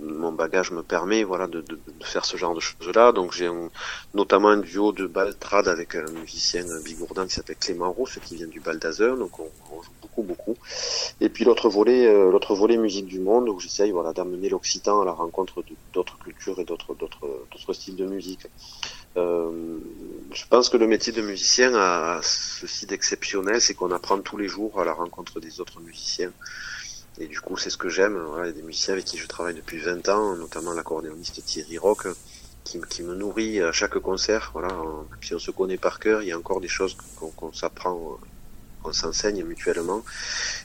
mon 0.00 0.32
bagage 0.32 0.70
me 0.70 0.82
permet 0.82 1.22
voilà 1.24 1.46
de, 1.46 1.60
de, 1.60 1.78
de 2.00 2.04
faire 2.04 2.24
ce 2.24 2.36
genre 2.36 2.54
de 2.54 2.60
choses-là. 2.60 3.12
Donc 3.12 3.32
j'ai 3.32 3.50
notamment 4.14 4.48
un 4.48 4.58
duo 4.58 4.92
de 4.92 5.06
baltrade 5.06 5.68
avec 5.68 5.94
un 5.94 6.10
musicien 6.10 6.64
bigourdan 6.84 7.26
qui 7.26 7.34
s'appelle 7.34 7.56
Clément 7.56 7.92
Rousse 7.92 8.18
qui 8.24 8.36
vient 8.36 8.46
du 8.46 8.60
Bal 8.60 8.78
d'Azur, 8.78 9.16
donc 9.16 9.38
on, 9.38 9.50
joue 9.82 9.90
beaucoup 10.02 10.22
beaucoup. 10.22 10.56
Et 11.20 11.28
puis 11.28 11.44
l'autre 11.44 11.68
volet, 11.68 12.06
euh, 12.06 12.30
l'autre 12.30 12.54
volet 12.54 12.76
musique 12.76 13.06
du 13.06 13.18
monde 13.18 13.48
où 13.48 13.58
j'essaye 13.60 13.90
voilà 13.90 14.12
d'amener 14.12 14.48
l'occitan 14.48 15.02
à 15.02 15.04
la 15.04 15.12
rencontre 15.12 15.62
d'autres 15.92 16.18
cultures 16.18 16.58
et 16.60 16.64
d'autres 16.64 16.94
d'autres 16.94 17.46
d'autres 17.50 17.72
styles 17.72 17.96
de 17.96 18.06
musique. 18.06 18.46
Euh, 19.16 19.78
je 20.32 20.44
pense 20.46 20.68
que 20.68 20.76
le 20.76 20.86
métier 20.86 21.12
de 21.12 21.22
musicien 21.22 21.74
a 21.74 22.20
ceci 22.22 22.86
d'exceptionnel, 22.86 23.60
c'est 23.60 23.74
qu'on 23.74 23.92
apprend 23.92 24.18
tous 24.18 24.36
les 24.36 24.48
jours 24.48 24.80
à 24.80 24.84
la 24.84 24.92
rencontre 24.92 25.40
des 25.40 25.60
autres 25.60 25.80
musiciens. 25.80 26.32
Et 27.18 27.26
du 27.26 27.40
coup, 27.40 27.56
c'est 27.56 27.70
ce 27.70 27.76
que 27.76 27.88
j'aime. 27.88 28.18
il 28.38 28.46
y 28.46 28.48
a 28.48 28.52
des 28.52 28.62
musiciens 28.62 28.94
avec 28.94 29.04
qui 29.04 29.18
je 29.18 29.26
travaille 29.26 29.54
depuis 29.54 29.78
20 29.78 30.08
ans, 30.08 30.36
notamment 30.36 30.72
l'accordéoniste 30.72 31.44
Thierry 31.44 31.78
Rock, 31.78 32.08
qui, 32.64 32.80
qui, 32.90 33.02
me 33.02 33.14
nourrit 33.14 33.60
à 33.60 33.72
chaque 33.72 33.98
concert. 33.98 34.50
Voilà, 34.52 34.74
si 35.20 35.34
on 35.34 35.38
se 35.38 35.50
connaît 35.50 35.76
par 35.76 36.00
cœur, 36.00 36.22
il 36.22 36.28
y 36.28 36.32
a 36.32 36.38
encore 36.38 36.60
des 36.60 36.68
choses 36.68 36.96
qu'on 37.36 37.52
s'apprend 37.52 38.18
on 38.84 38.92
s'enseigne 38.92 39.42
mutuellement. 39.44 40.04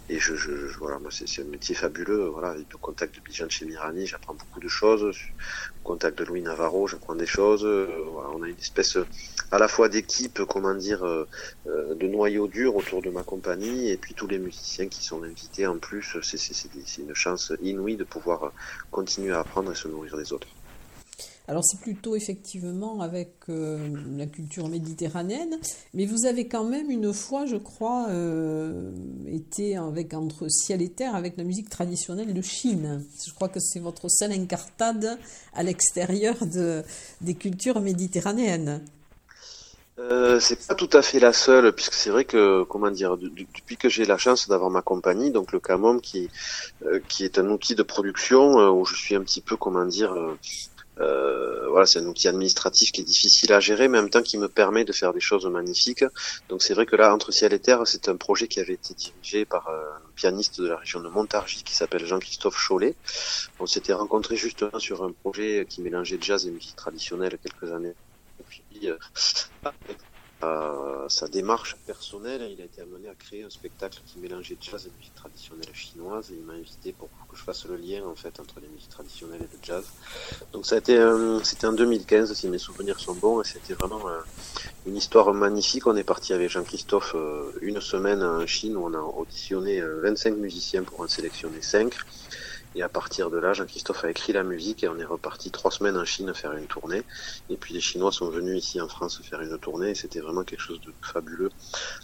Et 0.09 0.19
je, 0.19 0.35
je, 0.35 0.51
voilà, 0.77 0.99
moi 0.99 1.09
c'est 1.11 1.41
un 1.41 1.45
métier 1.45 1.75
fabuleux. 1.75 2.27
Voilà, 2.27 2.55
le 2.55 2.77
contact 2.77 3.15
de 3.15 3.21
Bijan 3.21 3.49
chez 3.49 3.65
Mirani, 3.65 4.05
j'apprends 4.05 4.33
beaucoup 4.33 4.59
de 4.59 4.67
choses. 4.67 5.03
Au 5.03 5.87
contact 5.87 6.19
de 6.19 6.25
Louis 6.25 6.41
Navarro, 6.41 6.87
j'apprends 6.87 7.15
des 7.15 7.25
choses. 7.25 7.65
Voilà, 7.65 8.29
on 8.35 8.43
a 8.43 8.49
une 8.49 8.57
espèce 8.57 8.97
à 9.51 9.57
la 9.57 9.67
fois 9.67 9.89
d'équipe, 9.89 10.41
comment 10.47 10.75
dire, 10.75 11.03
euh, 11.05 11.27
de 11.65 12.07
noyau 12.07 12.47
dur 12.47 12.75
autour 12.75 13.01
de 13.01 13.09
ma 13.09 13.23
compagnie, 13.23 13.89
et 13.89 13.97
puis 13.97 14.13
tous 14.13 14.27
les 14.27 14.39
musiciens 14.39 14.87
qui 14.87 15.03
sont 15.03 15.23
invités 15.23 15.65
en 15.65 15.77
plus. 15.77 16.17
C'est 16.21 16.99
une 16.99 17.15
chance 17.15 17.53
inouïe 17.61 17.95
de 17.95 18.03
pouvoir 18.03 18.51
continuer 18.91 19.33
à 19.33 19.39
apprendre 19.39 19.71
et 19.71 19.75
se 19.75 19.87
nourrir 19.87 20.17
des 20.17 20.33
autres. 20.33 20.47
Alors 21.49 21.63
c'est 21.65 21.79
plutôt 21.81 22.15
effectivement 22.15 23.01
avec 23.01 23.31
euh, 23.49 23.79
la 24.15 24.27
culture 24.27 24.67
méditerranéenne, 24.67 25.57
mais 25.95 26.05
vous 26.05 26.27
avez 26.27 26.47
quand 26.47 26.63
même 26.63 26.91
une 26.91 27.11
fois, 27.11 27.47
je 27.47 27.55
crois, 27.55 28.05
euh, 28.09 28.91
été 29.25 29.75
avec 29.75 30.13
entre 30.13 30.47
ciel 30.47 30.83
et 30.83 30.89
terre 30.89 31.15
avec 31.15 31.37
la 31.37 31.43
musique 31.43 31.67
traditionnelle 31.67 32.35
de 32.35 32.41
Chine. 32.43 33.03
Je 33.25 33.33
crois 33.33 33.49
que 33.49 33.59
c'est 33.59 33.79
votre 33.79 34.09
seule 34.09 34.31
incartade 34.31 35.17
à 35.55 35.63
l'extérieur 35.63 36.35
de, 36.45 36.83
des 37.21 37.33
cultures 37.33 37.81
méditerranéennes. 37.81 38.85
Euh, 39.97 40.39
c'est 40.39 40.67
pas 40.67 40.75
tout 40.75 40.89
à 40.93 41.01
fait 41.01 41.19
la 41.19 41.33
seule, 41.33 41.73
puisque 41.73 41.93
c'est 41.93 42.11
vrai 42.11 42.25
que, 42.25 42.61
comment 42.63 42.91
dire, 42.91 43.17
depuis 43.17 43.75
que 43.75 43.89
j'ai 43.89 44.05
la 44.05 44.19
chance 44.19 44.47
d'avoir 44.47 44.69
ma 44.69 44.83
compagnie, 44.83 45.31
donc 45.31 45.51
le 45.51 45.59
Camom, 45.59 45.99
qui, 45.99 46.29
euh, 46.85 46.99
qui 47.09 47.25
est 47.25 47.39
un 47.39 47.49
outil 47.49 47.73
de 47.73 47.81
production 47.81 48.69
où 48.69 48.85
je 48.85 48.95
suis 48.95 49.15
un 49.15 49.21
petit 49.21 49.41
peu, 49.41 49.57
comment 49.57 49.85
dire, 49.87 50.15
euh, 50.99 51.67
voilà, 51.69 51.85
c'est 51.85 51.99
un 51.99 52.05
outil 52.05 52.27
administratif 52.27 52.91
qui 52.91 53.01
est 53.01 53.05
difficile 53.05 53.53
à 53.53 53.59
gérer, 53.59 53.87
mais 53.87 53.97
en 53.97 54.01
même 54.01 54.09
temps 54.09 54.21
qui 54.21 54.37
me 54.37 54.49
permet 54.49 54.83
de 54.85 54.91
faire 54.91 55.13
des 55.13 55.19
choses 55.19 55.45
magnifiques. 55.45 56.03
Donc 56.49 56.61
c'est 56.61 56.73
vrai 56.73 56.85
que 56.85 56.95
là, 56.95 57.13
Entre 57.13 57.31
ciel 57.31 57.53
et 57.53 57.59
terre, 57.59 57.81
c'est 57.85 58.09
un 58.09 58.17
projet 58.17 58.47
qui 58.47 58.59
avait 58.59 58.73
été 58.73 58.93
dirigé 58.93 59.45
par 59.45 59.67
euh, 59.69 59.91
un 59.95 60.11
pianiste 60.15 60.61
de 60.61 60.67
la 60.67 60.77
région 60.77 60.99
de 60.99 61.09
Montargis 61.09 61.63
qui 61.63 61.75
s'appelle 61.75 62.05
Jean-Christophe 62.05 62.57
Cholet. 62.67 62.95
On 63.59 63.65
s'était 63.65 63.93
rencontrés 63.93 64.35
justement 64.35 64.79
sur 64.79 65.03
un 65.03 65.11
projet 65.11 65.65
qui 65.69 65.81
mélangeait 65.81 66.17
jazz 66.21 66.45
et 66.45 66.51
musique 66.51 66.75
traditionnelle 66.75 67.37
quelques 67.41 67.71
années. 67.71 67.95
Euh, 68.83 68.97
sa 70.41 71.27
démarche 71.27 71.75
personnelle, 71.85 72.47
il 72.51 72.61
a 72.61 72.65
été 72.65 72.81
amené 72.81 73.09
à 73.09 73.15
créer 73.15 73.43
un 73.43 73.49
spectacle 73.49 73.99
qui 74.05 74.19
mélangeait 74.19 74.57
jazz 74.61 74.85
et 74.85 74.91
musique 74.97 75.15
traditionnelle 75.15 75.73
chinoise 75.73 76.31
et 76.31 76.35
il 76.35 76.45
m'a 76.45 76.53
invité 76.53 76.93
pour 76.93 77.09
que 77.29 77.35
je 77.35 77.43
fasse 77.43 77.65
le 77.65 77.75
lien 77.75 78.03
en 78.05 78.15
fait 78.15 78.39
entre 78.39 78.59
les 78.59 78.67
musiques 78.67 78.89
traditionnelles 78.89 79.41
et 79.41 79.49
le 79.51 79.59
jazz. 79.61 79.85
Donc 80.53 80.65
ça 80.65 80.75
a 80.75 80.77
été, 80.77 80.97
c'était 81.43 81.67
en 81.67 81.73
2015 81.73 82.33
si 82.33 82.47
mes 82.47 82.57
souvenirs 82.57 82.99
sont 82.99 83.15
bons 83.15 83.41
et 83.41 83.45
c'était 83.45 83.73
vraiment 83.73 84.07
euh, 84.07 84.19
une 84.85 84.95
histoire 84.95 85.33
magnifique. 85.33 85.87
On 85.87 85.95
est 85.95 86.03
parti 86.03 86.33
avec 86.33 86.49
Jean-Christophe 86.49 87.13
euh, 87.15 87.51
une 87.61 87.81
semaine 87.81 88.23
en 88.23 88.45
Chine 88.45 88.77
où 88.77 88.85
on 88.85 88.93
a 88.93 88.99
auditionné 88.99 89.81
25 89.81 90.33
euh, 90.33 90.35
musiciens 90.37 90.83
pour 90.83 91.01
en 91.01 91.07
sélectionner 91.07 91.61
5. 91.61 91.93
Et 92.75 92.83
à 92.83 92.89
partir 92.89 93.31
de 93.31 93.37
là, 93.37 93.53
Jean-Christophe 93.53 94.05
a 94.05 94.11
écrit 94.11 94.31
la 94.31 94.43
musique 94.43 94.83
et 94.83 94.87
on 94.87 94.97
est 94.99 95.05
reparti 95.05 95.49
trois 95.49 95.71
semaines 95.71 95.97
en 95.97 96.05
Chine 96.05 96.33
faire 96.33 96.53
une 96.53 96.67
tournée. 96.67 97.01
Et 97.49 97.57
puis 97.57 97.73
les 97.73 97.81
Chinois 97.81 98.11
sont 98.11 98.29
venus 98.29 98.57
ici 98.57 98.79
en 98.79 98.87
France 98.87 99.21
faire 99.23 99.41
une 99.41 99.57
tournée 99.57 99.91
et 99.91 99.95
c'était 99.95 100.19
vraiment 100.19 100.43
quelque 100.43 100.61
chose 100.61 100.79
de 100.81 100.93
fabuleux. 101.01 101.49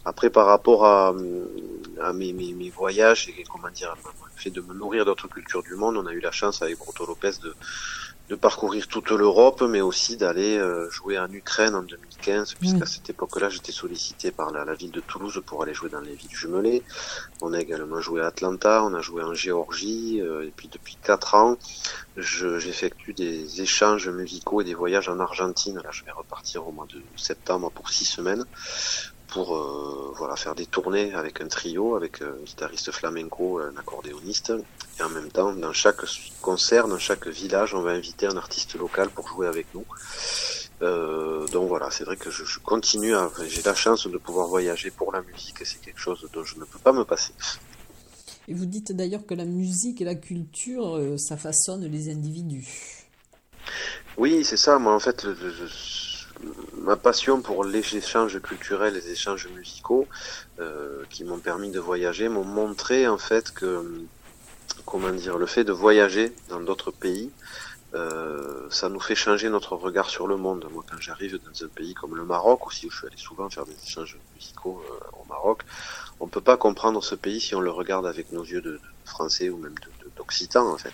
Après, 0.05 0.29
par 0.29 0.47
rapport 0.47 0.85
à, 0.85 1.13
mes 1.13 2.69
voyages 2.69 3.29
et 3.29 3.43
comment 3.43 3.69
dire, 3.69 3.95
le 4.03 4.41
fait 4.41 4.49
de 4.49 4.61
me 4.61 4.73
nourrir 4.73 5.05
d'autres 5.05 5.27
cultures 5.27 5.63
du 5.63 5.75
monde, 5.75 5.97
on 5.97 6.05
a 6.07 6.13
eu 6.13 6.19
la 6.19 6.31
chance 6.31 6.61
avec 6.61 6.77
Broto 6.77 7.05
Lopez 7.05 7.31
de 7.43 7.53
de 8.29 8.35
parcourir 8.35 8.87
toute 8.87 9.11
l'Europe, 9.11 9.61
mais 9.61 9.81
aussi 9.81 10.17
d'aller 10.17 10.57
euh, 10.57 10.89
jouer 10.89 11.19
en 11.19 11.31
Ukraine 11.31 11.75
en 11.75 11.83
2015, 11.83 12.55
puisqu'à 12.55 12.87
cette 12.87 13.09
époque-là, 13.09 13.49
j'étais 13.49 13.71
sollicité 13.71 14.31
par 14.31 14.51
la, 14.51 14.73
ville 14.73 14.91
de 14.91 14.99
Toulouse 14.99 15.41
pour 15.45 15.61
aller 15.61 15.75
jouer 15.75 15.89
dans 15.89 16.01
les 16.01 16.15
villes 16.15 16.35
jumelées. 16.35 16.81
On 17.41 17.53
a 17.53 17.59
également 17.59 18.01
joué 18.01 18.21
à 18.21 18.27
Atlanta, 18.27 18.83
on 18.83 18.95
a 18.95 19.01
joué 19.01 19.21
en 19.21 19.35
Géorgie, 19.35 20.21
euh, 20.21 20.47
et 20.47 20.51
puis 20.55 20.67
depuis 20.69 20.97
quatre 21.03 21.35
ans, 21.35 21.57
j'effectue 22.17 23.13
des 23.13 23.61
échanges 23.61 24.09
musicaux 24.09 24.61
et 24.61 24.63
des 24.63 24.73
voyages 24.73 25.07
en 25.07 25.19
Argentine. 25.19 25.77
Là, 25.83 25.89
je 25.91 26.03
vais 26.03 26.11
repartir 26.11 26.67
au 26.67 26.71
mois 26.71 26.87
de 26.91 27.01
septembre 27.15 27.69
pour 27.71 27.89
six 27.89 28.05
semaines 28.05 28.45
pour 29.27 29.55
euh, 29.55 30.13
voilà 30.15 30.35
faire 30.35 30.55
des 30.55 30.65
tournées 30.65 31.13
avec 31.13 31.41
un 31.41 31.47
trio, 31.47 31.95
avec 31.95 32.21
un 32.21 32.35
guitariste 32.43 32.91
flamenco, 32.91 33.59
un 33.59 33.75
accordéoniste, 33.77 34.53
et 34.99 35.03
en 35.03 35.09
même 35.09 35.31
temps, 35.31 35.53
dans 35.53 35.73
chaque 35.73 36.01
concert, 36.41 36.87
dans 36.87 36.99
chaque 36.99 37.27
village, 37.27 37.73
on 37.73 37.81
va 37.81 37.91
inviter 37.91 38.27
un 38.27 38.37
artiste 38.37 38.75
local 38.75 39.09
pour 39.09 39.27
jouer 39.27 39.47
avec 39.47 39.67
nous. 39.73 39.85
Euh, 40.81 41.47
donc 41.47 41.69
voilà, 41.69 41.89
c'est 41.89 42.03
vrai 42.03 42.17
que 42.17 42.29
je, 42.29 42.43
je 42.43 42.59
continue, 42.59 43.15
à, 43.15 43.29
j'ai 43.47 43.61
la 43.61 43.75
chance 43.75 44.07
de 44.07 44.17
pouvoir 44.17 44.47
voyager 44.47 44.91
pour 44.91 45.11
la 45.11 45.21
musique, 45.21 45.61
et 45.61 45.65
c'est 45.65 45.81
quelque 45.81 45.99
chose 45.99 46.27
dont 46.33 46.43
je 46.43 46.57
ne 46.59 46.65
peux 46.65 46.79
pas 46.79 46.93
me 46.93 47.03
passer. 47.03 47.33
Et 48.47 48.53
vous 48.53 48.65
dites 48.65 48.91
d'ailleurs 48.91 49.25
que 49.25 49.33
la 49.33 49.45
musique 49.45 50.01
et 50.01 50.05
la 50.05 50.15
culture, 50.15 50.97
euh, 50.97 51.17
ça 51.17 51.35
façonne 51.35 51.85
les 51.85 52.11
individus. 52.11 53.05
Oui, 54.17 54.45
c'est 54.45 54.57
ça. 54.57 54.77
Moi, 54.77 54.93
en 54.93 54.99
fait, 54.99 55.23
le, 55.23 55.35
ma 56.77 56.95
passion 56.95 57.41
pour 57.41 57.63
les 57.63 57.95
échanges 57.95 58.39
culturels, 58.41 58.93
les 58.93 59.11
échanges 59.11 59.47
musicaux, 59.55 60.07
euh, 60.59 61.03
qui 61.09 61.23
m'ont 61.23 61.39
permis 61.39 61.71
de 61.71 61.79
voyager, 61.79 62.29
m'ont 62.29 62.43
montré 62.43 63.07
en 63.07 63.17
fait 63.17 63.51
que, 63.51 64.05
comment 64.85 65.11
dire, 65.11 65.37
le 65.37 65.45
fait 65.45 65.63
de 65.63 65.71
voyager 65.71 66.33
dans 66.49 66.59
d'autres 66.59 66.91
pays, 66.91 67.31
euh, 67.93 68.67
ça 68.69 68.89
nous 68.89 68.99
fait 68.99 69.15
changer 69.15 69.49
notre 69.49 69.75
regard 69.75 70.09
sur 70.09 70.27
le 70.27 70.35
monde. 70.35 70.67
Moi, 70.71 70.83
quand 70.89 70.99
j'arrive 70.99 71.39
dans 71.43 71.65
un 71.65 71.69
pays 71.69 71.93
comme 71.93 72.15
le 72.15 72.25
Maroc, 72.25 72.67
aussi 72.67 72.87
où 72.87 72.91
je 72.91 72.97
suis 72.97 73.07
allé 73.07 73.17
souvent 73.17 73.49
faire 73.49 73.65
des 73.65 73.77
échanges 73.85 74.17
musicaux 74.35 74.83
euh, 74.89 75.19
au 75.21 75.25
Maroc, 75.29 75.61
on 76.19 76.27
peut 76.27 76.41
pas 76.41 76.57
comprendre 76.57 77.01
ce 77.03 77.15
pays 77.15 77.39
si 77.39 77.55
on 77.55 77.61
le 77.61 77.71
regarde 77.71 78.05
avec 78.05 78.31
nos 78.31 78.43
yeux 78.43 78.61
de, 78.61 78.79
français 79.05 79.49
ou 79.49 79.57
même 79.57 79.75
d'occitan 80.17 80.67
en 80.67 80.77
fait 80.77 80.93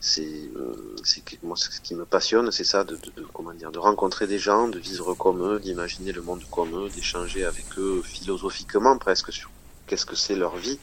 c'est 0.00 0.50
euh, 0.56 0.94
moi 1.42 1.56
ce 1.56 1.80
qui 1.80 1.94
me 1.94 2.06
passionne 2.06 2.50
c'est 2.52 2.64
ça 2.64 2.84
de, 2.84 2.96
de, 2.96 3.24
comment 3.34 3.52
dire 3.54 3.72
de 3.72 3.78
rencontrer 3.78 4.26
des 4.26 4.38
gens 4.38 4.68
de 4.68 4.78
vivre 4.78 5.14
comme 5.14 5.42
eux 5.42 5.60
d'imaginer 5.60 6.12
le 6.12 6.22
monde 6.22 6.44
comme 6.50 6.76
eux 6.76 6.90
d'échanger 6.90 7.44
avec 7.44 7.78
eux 7.78 8.02
philosophiquement 8.04 8.96
presque 8.98 9.32
sur 9.32 9.50
qu'est-ce 9.86 10.06
que 10.06 10.16
c'est 10.16 10.36
leur 10.36 10.56
vie 10.56 10.80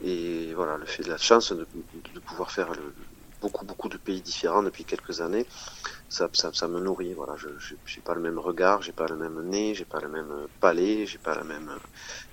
et 0.00 0.52
voilà 0.54 0.76
le 0.76 0.86
fait 0.86 1.02
de 1.02 1.08
la 1.10 1.16
chance 1.18 1.52
de, 1.52 1.66
de 2.14 2.20
pouvoir 2.20 2.50
faire 2.50 2.72
le, 2.72 2.94
beaucoup, 3.40 3.64
beaucoup 3.66 3.88
de 3.90 3.98
pays 3.98 4.22
différents 4.22 4.62
depuis 4.62 4.86
quelques 4.86 5.20
années, 5.20 5.46
ça, 6.08 6.30
ça, 6.32 6.68
me 6.68 6.80
nourrit. 6.80 7.12
Voilà, 7.14 7.36
je 7.36 7.48
n'ai 7.48 8.02
pas 8.02 8.14
le 8.14 8.20
même 8.22 8.38
regard, 8.38 8.82
j'ai 8.82 8.92
pas 8.92 9.06
le 9.06 9.16
même 9.16 9.40
nez, 9.48 9.74
j'ai 9.74 9.84
pas 9.84 10.00
le 10.00 10.08
même 10.08 10.48
palais, 10.60 11.06
j'ai 11.06 11.18
pas 11.18 11.34
la 11.34 11.44
même 11.44 11.78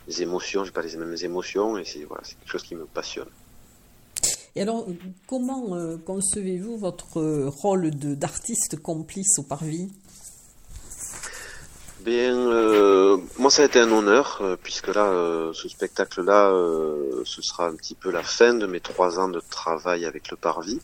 les 0.08 0.22
émotions, 0.22 0.64
j'ai 0.64 0.72
pas 0.72 0.82
les 0.82 0.96
mêmes 0.98 1.16
émotions, 1.22 1.78
et 1.78 1.86
c'est 1.86 2.06
voilà, 2.06 2.24
c'est 2.24 2.36
quelque 2.38 2.52
chose 2.52 2.64
qui 2.64 2.76
me 2.76 2.88
passionne. 2.88 3.30
Et 4.56 4.62
alors, 4.62 4.86
comment 5.28 5.78
concevez-vous 6.06 6.78
votre 6.78 7.22
rôle 7.48 7.90
d'artiste 7.92 8.82
complice 8.82 9.40
au 9.40 9.44
Parvis? 9.44 9.90
Bien, 12.04 12.36
euh, 12.36 13.18
moi 13.38 13.52
ça 13.52 13.62
a 13.62 13.66
été 13.66 13.80
un 13.80 13.92
honneur 13.92 14.40
euh, 14.42 14.56
puisque 14.62 14.88
là, 14.88 15.06
euh, 15.06 15.54
ce 15.54 15.70
spectacle-là, 15.70 16.52
ce 17.24 17.42
sera 17.44 17.68
un 17.68 17.76
petit 17.76 17.94
peu 17.94 18.10
la 18.10 18.24
fin 18.24 18.56
de 18.56 18.66
mes 18.66 18.80
trois 18.80 19.20
ans 19.20 19.30
de 19.30 19.40
travail 19.52 20.06
avec 20.06 20.32
le 20.32 20.38
Parvis. 20.38 20.80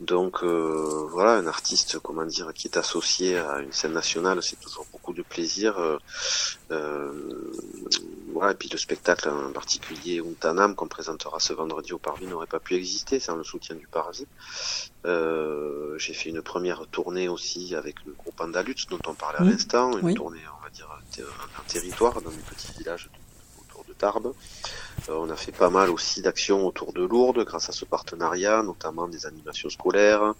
Donc 0.00 0.42
voilà, 0.42 1.34
un 1.34 1.46
artiste, 1.46 1.98
comment 1.98 2.24
dire, 2.24 2.52
qui 2.54 2.68
est 2.68 2.78
associé 2.78 3.36
à 3.36 3.60
une 3.60 3.72
scène 3.72 3.92
nationale, 3.92 4.42
c'est 4.42 4.58
toujours 4.58 4.86
beaucoup 4.90 5.12
de 5.12 5.22
plaisir. 5.22 5.98
voilà, 6.68 8.52
et 8.52 8.54
puis 8.54 8.68
le 8.70 8.78
spectacle 8.78 9.28
en 9.28 9.52
particulier 9.52 10.20
Untanam 10.20 10.74
qu'on 10.74 10.88
présentera 10.88 11.38
ce 11.38 11.52
vendredi 11.52 11.92
au 11.92 11.98
Parvis 11.98 12.26
n'aurait 12.26 12.46
pas 12.46 12.60
pu 12.60 12.74
exister 12.76 13.20
sans 13.20 13.36
le 13.36 13.44
soutien 13.44 13.76
du 13.76 13.86
Parvis. 13.86 14.26
J'ai 15.04 16.14
fait 16.14 16.30
une 16.30 16.42
première 16.42 16.86
tournée 16.86 17.28
aussi 17.28 17.74
avec 17.74 17.96
le 18.06 18.12
groupe 18.12 18.40
Andalut 18.40 18.76
dont 18.88 18.98
on 19.06 19.14
parlait 19.14 19.40
à 19.40 19.44
l'instant, 19.44 19.98
une 19.98 20.14
tournée 20.14 20.40
on 20.58 20.64
va 20.64 20.70
dire 20.70 20.88
un 20.90 21.62
territoire 21.68 22.22
dans 22.22 22.30
des 22.30 22.38
petits 22.38 22.72
villages 22.78 23.10
autour 23.60 23.84
de 23.84 23.92
Tarbes. 23.92 24.32
Euh, 25.10 25.14
on 25.16 25.30
a 25.30 25.36
fait 25.36 25.52
pas 25.52 25.70
mal 25.70 25.90
aussi 25.90 26.22
d'actions 26.22 26.66
autour 26.66 26.92
de 26.92 27.04
Lourdes 27.04 27.44
grâce 27.44 27.68
à 27.68 27.72
ce 27.72 27.84
partenariat, 27.84 28.62
notamment 28.62 29.08
des 29.08 29.26
animations 29.26 29.68
scolaires, 29.68 30.34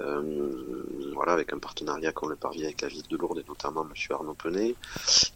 euh, 0.00 0.82
voilà, 1.14 1.32
avec 1.32 1.52
un 1.52 1.58
partenariat 1.58 2.12
qu'on 2.12 2.26
le 2.26 2.36
parvient 2.36 2.64
avec 2.64 2.80
la 2.80 2.88
ville 2.88 3.06
de 3.08 3.16
Lourdes 3.16 3.38
et 3.38 3.44
notamment 3.48 3.84
Monsieur 3.84 4.14
Arnaud 4.14 4.34
Penet. 4.34 4.74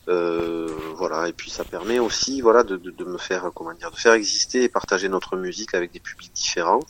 Euh, 0.08 0.68
voilà, 0.96 1.28
et 1.28 1.32
puis 1.32 1.50
ça 1.50 1.64
permet 1.64 1.98
aussi, 1.98 2.40
voilà, 2.40 2.62
de, 2.62 2.76
de, 2.76 3.04
me 3.04 3.18
faire, 3.18 3.50
comment 3.54 3.74
dire, 3.74 3.90
de 3.90 3.96
faire 3.96 4.14
exister 4.14 4.62
et 4.62 4.68
partager 4.68 5.08
notre 5.08 5.36
musique 5.36 5.74
avec 5.74 5.92
des 5.92 6.00
publics 6.00 6.32
différents. 6.32 6.80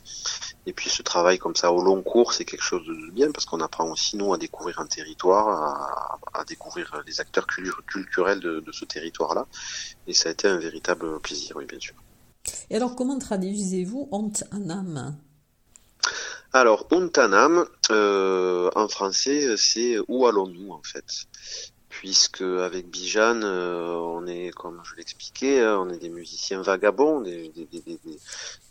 Et 0.67 0.73
puis 0.73 0.89
ce 0.89 1.01
travail 1.01 1.39
comme 1.39 1.55
ça 1.55 1.71
au 1.71 1.83
long 1.83 2.01
cours, 2.03 2.33
c'est 2.33 2.45
quelque 2.45 2.63
chose 2.63 2.85
de 2.85 3.11
bien 3.11 3.31
parce 3.31 3.45
qu'on 3.45 3.61
apprend 3.61 3.89
aussi 3.89 4.15
nous 4.15 4.31
à 4.33 4.37
découvrir 4.37 4.79
un 4.79 4.85
territoire, 4.85 5.47
à, 5.47 6.19
à 6.39 6.43
découvrir 6.45 7.01
les 7.07 7.19
acteurs 7.19 7.47
culturels 7.47 8.39
de, 8.39 8.59
de 8.59 8.71
ce 8.71 8.85
territoire-là. 8.85 9.47
Et 10.07 10.13
ça 10.13 10.29
a 10.29 10.31
été 10.31 10.47
un 10.47 10.57
véritable 10.57 11.19
plaisir, 11.19 11.55
oui, 11.55 11.65
bien 11.65 11.79
Et 12.69 12.75
alors, 12.75 12.95
comment 12.95 13.19
traduisez-vous 13.19 14.07
Honte 14.11 14.43
Anam 14.51 15.15
Alors, 16.53 16.87
Honte 16.91 17.17
Anam, 17.17 17.65
euh, 17.91 18.69
en 18.75 18.87
français, 18.87 19.55
c'est 19.57 19.97
Où 20.07 20.25
allons-nous 20.25 20.71
en 20.71 20.81
fait? 20.83 21.25
Puisque 21.89 22.41
avec 22.41 22.89
Bijan, 22.89 23.41
euh, 23.43 23.93
on 23.93 24.25
est, 24.25 24.51
comme 24.51 24.81
je 24.85 24.95
l'expliquais, 24.95 25.61
hein, 25.61 25.77
on 25.81 25.89
est 25.89 25.97
des 25.97 26.09
musiciens 26.09 26.61
vagabonds, 26.61 27.21
des, 27.21 27.49
des, 27.49 27.65
des, 27.65 27.81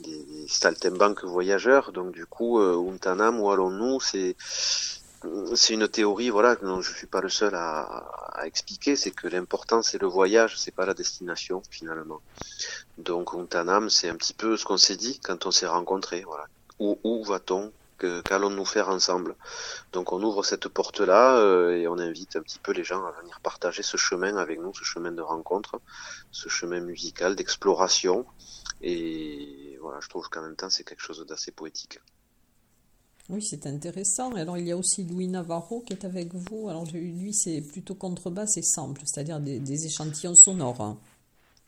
des, 0.00 0.46
voyageurs. 1.24 1.92
Donc 1.92 2.12
du 2.12 2.24
coup, 2.24 2.58
euh, 2.58 2.90
Untanam, 2.90 3.38
où 3.38 3.50
allons-nous 3.50 4.00
C'est 4.00 4.34
c'est 5.54 5.74
une 5.74 5.88
théorie, 5.88 6.30
voilà, 6.30 6.56
dont 6.56 6.80
je 6.80 6.94
suis 6.94 7.06
pas 7.06 7.20
le 7.20 7.28
seul 7.28 7.54
à, 7.54 8.42
expliquer, 8.44 8.96
c'est 8.96 9.10
que 9.10 9.28
l'important 9.28 9.82
c'est 9.82 10.00
le 10.00 10.06
voyage, 10.06 10.58
c'est 10.58 10.70
pas 10.70 10.86
la 10.86 10.94
destination 10.94 11.62
finalement. 11.70 12.20
Donc 12.96 13.34
Untanam, 13.34 13.90
c'est 13.90 14.08
un 14.08 14.16
petit 14.16 14.32
peu 14.32 14.56
ce 14.56 14.64
qu'on 14.64 14.78
s'est 14.78 14.96
dit 14.96 15.20
quand 15.22 15.44
on 15.46 15.50
s'est 15.50 15.66
rencontrés, 15.66 16.22
voilà. 16.22 16.46
Où, 16.78 16.98
où 17.04 17.22
va-t-on? 17.24 17.72
Qu'allons-nous 18.24 18.64
faire 18.64 18.88
ensemble? 18.88 19.36
Donc 19.92 20.14
on 20.14 20.22
ouvre 20.22 20.42
cette 20.42 20.68
porte-là 20.68 21.36
euh, 21.36 21.76
et 21.76 21.86
on 21.86 21.98
invite 21.98 22.36
un 22.36 22.40
petit 22.40 22.58
peu 22.58 22.72
les 22.72 22.82
gens 22.82 23.04
à 23.04 23.10
venir 23.20 23.40
partager 23.40 23.82
ce 23.82 23.98
chemin 23.98 24.38
avec 24.38 24.58
nous, 24.58 24.72
ce 24.74 24.84
chemin 24.84 25.12
de 25.12 25.20
rencontre, 25.20 25.82
ce 26.30 26.48
chemin 26.48 26.80
musical, 26.80 27.36
d'exploration. 27.36 28.24
Et 28.80 29.76
voilà, 29.82 30.00
je 30.00 30.08
trouve 30.08 30.30
qu'en 30.30 30.40
même 30.40 30.56
temps 30.56 30.70
c'est 30.70 30.84
quelque 30.84 31.02
chose 31.02 31.26
d'assez 31.26 31.50
poétique. 31.50 32.00
Oui, 33.28 33.42
c'est 33.42 33.66
intéressant. 33.66 34.34
Alors, 34.34 34.58
il 34.58 34.66
y 34.66 34.72
a 34.72 34.76
aussi 34.76 35.04
Louis 35.04 35.28
Navarro 35.28 35.80
qui 35.80 35.92
est 35.92 36.04
avec 36.04 36.34
vous. 36.34 36.68
Alors, 36.68 36.84
lui, 36.92 37.32
c'est 37.32 37.60
plutôt 37.60 37.94
contrebasse 37.94 38.56
et 38.56 38.62
simple, 38.62 39.02
c'est-à-dire 39.04 39.40
des, 39.40 39.86
échantillons 39.86 40.34
sonores. 40.34 40.96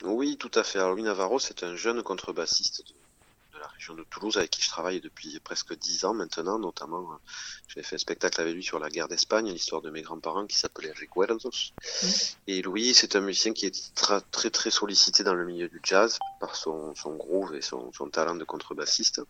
Oui, 0.04 0.36
tout 0.38 0.50
à 0.54 0.64
fait. 0.64 0.78
Alors, 0.78 0.92
Louis 0.92 1.04
Navarro, 1.04 1.38
c'est 1.38 1.62
un 1.62 1.76
jeune 1.76 2.02
contrebassiste 2.02 2.82
la 3.62 3.68
région 3.68 3.94
de 3.94 4.02
Toulouse 4.04 4.36
avec 4.36 4.50
qui 4.50 4.60
je 4.60 4.68
travaille 4.68 5.00
depuis 5.00 5.38
presque 5.40 5.74
dix 5.78 6.04
ans 6.04 6.14
maintenant, 6.14 6.58
notamment. 6.58 7.12
Euh, 7.12 7.16
j'ai 7.68 7.82
fait 7.82 7.94
un 7.94 7.98
spectacle 7.98 8.40
avec 8.40 8.54
lui 8.54 8.62
sur 8.62 8.78
la 8.78 8.88
guerre 8.88 9.08
d'Espagne, 9.08 9.50
l'histoire 9.50 9.82
de 9.82 9.90
mes 9.90 10.02
grands-parents 10.02 10.46
qui 10.46 10.58
s'appelait 10.58 10.92
Recuerdos. 10.92 11.50
Et 12.48 12.60
Louis, 12.62 12.92
c'est 12.92 13.14
un 13.16 13.20
musicien 13.20 13.52
qui 13.52 13.66
est 13.66 13.94
très, 13.94 14.20
très, 14.32 14.50
très 14.50 14.70
sollicité 14.70 15.22
dans 15.22 15.34
le 15.34 15.46
milieu 15.46 15.68
du 15.68 15.80
jazz 15.82 16.18
par 16.40 16.56
son, 16.56 16.94
son 16.96 17.14
groove 17.14 17.54
et 17.54 17.62
son, 17.62 17.92
son 17.92 18.08
talent 18.10 18.34
de 18.34 18.44
contrebassiste 18.44 19.22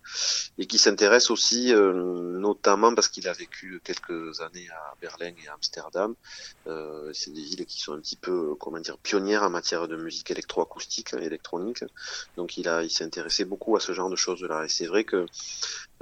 et 0.59 0.67
qui 0.67 0.79
s'intéresse 0.79 1.31
aussi 1.31 1.73
euh, 1.75 1.93
notamment 1.93 2.95
parce 2.95 3.09
qu'il 3.09 3.29
a 3.29 3.33
vécu 3.33 3.81
quelques 3.85 4.41
années 4.41 4.69
à 4.71 4.95
Berlin 5.01 5.33
et 5.45 5.49
à 5.49 5.55
Amsterdam. 5.55 6.15
Euh, 6.67 7.11
c'est 7.13 7.33
des 7.33 7.43
villes 7.43 7.67
qui 7.67 7.81
sont 7.81 7.93
un 7.93 8.01
petit 8.01 8.17
peu, 8.17 8.55
comment 8.59 8.81
dire, 8.81 8.97
pionnières 8.99 9.43
en 9.43 9.51
matière 9.51 9.89
de 9.89 9.97
musique 9.97 10.31
électroacoustique, 10.31 11.13
électronique. 11.13 11.85
Donc 12.37 12.57
il 12.57 12.69
a, 12.69 12.83
il 12.83 12.91
s'est 12.91 13.05
intéressé 13.05 13.45
beaucoup 13.45 13.77
à 13.77 13.81
ce 13.81 13.93
genre 13.93 14.09
de 14.09 14.17
Et 14.29 14.69
c'est 14.69 14.87
vrai 14.87 15.05
que 15.05 15.27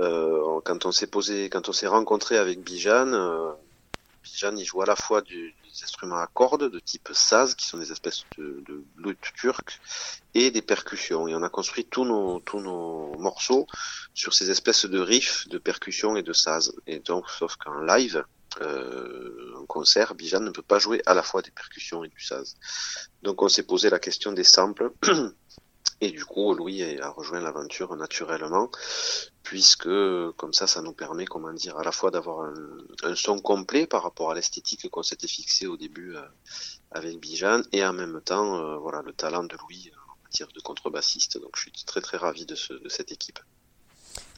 euh, 0.01 0.61
quand 0.65 0.87
on 0.87 0.93
s'est 0.93 1.07
posé, 1.07 1.49
quand 1.49 1.69
on 1.69 1.73
s'est 1.73 1.87
rencontré 1.87 2.37
avec 2.37 2.61
Bijan, 2.61 3.13
euh, 3.13 3.53
Bijan 4.23 4.55
il 4.57 4.65
joue 4.65 4.83
à 4.83 4.87
la 4.87 4.97
fois 4.97 5.23
des 5.23 5.55
instruments 5.83 6.19
à 6.19 6.27
cordes 6.27 6.71
de 6.71 6.79
type 6.79 7.09
saz, 7.13 7.55
qui 7.55 7.67
sont 7.67 7.79
des 7.79 7.93
espèces 7.93 8.25
de, 8.37 8.63
de 8.69 8.85
luth 8.99 9.19
turc, 9.37 9.81
et 10.35 10.51
des 10.51 10.63
percussions. 10.63 11.29
Et 11.29 11.35
on 11.35 11.43
a 11.43 11.49
construit 11.49 11.85
tous 11.85 12.05
nos, 12.05 12.41
tous 12.41 12.61
nos 12.61 13.17
morceaux 13.19 13.67
sur 14.15 14.35
ces 14.35 14.51
espèces 14.51 14.85
de 14.87 14.99
riffs 14.99 15.49
de 15.49 15.59
percussions 15.59 16.17
et 16.17 16.23
de 16.23 16.33
saz. 16.33 16.75
Et 16.87 16.99
donc, 16.99 17.29
sauf 17.31 17.57
qu'en 17.57 17.81
live, 17.81 18.25
euh, 18.61 19.55
en 19.57 19.67
concert, 19.67 20.15
Bijan 20.15 20.41
ne 20.41 20.51
peut 20.51 20.63
pas 20.63 20.79
jouer 20.79 21.03
à 21.07 21.15
la 21.15 21.23
fois 21.23 21.41
des 21.41 21.51
percussions 21.51 22.05
et 22.05 22.09
du 22.09 22.21
saz. 22.21 22.57
Donc 23.23 23.43
on 23.43 23.49
s'est 23.49 23.63
posé 23.63 23.91
la 23.91 23.99
question 23.99 24.33
des 24.33 24.45
samples. 24.45 24.93
Et 26.01 26.11
du 26.11 26.25
coup, 26.25 26.55
Louis 26.55 26.83
a 26.99 27.11
rejoint 27.11 27.41
l'aventure 27.41 27.95
naturellement, 27.95 28.71
puisque 29.43 29.89
comme 30.37 30.53
ça, 30.53 30.67
ça 30.67 30.81
nous 30.81 30.95
permet, 30.95 31.27
comment 31.27 31.53
dire, 31.53 31.77
à 31.77 31.85
la 31.85 31.93
fois 31.93 32.11
d'avoir 32.11 32.51
un, 33.03 33.15
son 33.15 33.39
complet 33.41 33.87
par 33.87 34.03
rapport 34.03 34.31
à 34.31 34.35
l'esthétique 34.35 34.89
qu'on 34.89 35.03
s'était 35.03 35.29
fixé 35.29 35.67
au 35.67 35.77
début 35.77 36.17
euh, 36.17 36.23
avec 36.91 37.21
Bijan, 37.21 37.63
et 37.73 37.85
en 37.85 37.93
même 37.93 38.21
temps, 38.25 38.57
euh, 38.57 38.77
voilà, 38.79 39.03
le 39.03 39.13
talent 39.13 39.45
de 39.45 39.57
Louis 39.57 39.91
en 40.09 40.25
matière 40.25 40.49
de 40.49 40.61
contrebassiste. 40.61 41.39
Donc, 41.39 41.51
je 41.57 41.63
suis 41.63 41.73
très 41.85 42.01
très 42.01 42.17
ravi 42.17 42.47
de, 42.47 42.55
ce, 42.55 42.73
de 42.73 42.89
cette 42.89 43.13
équipe. 43.13 43.39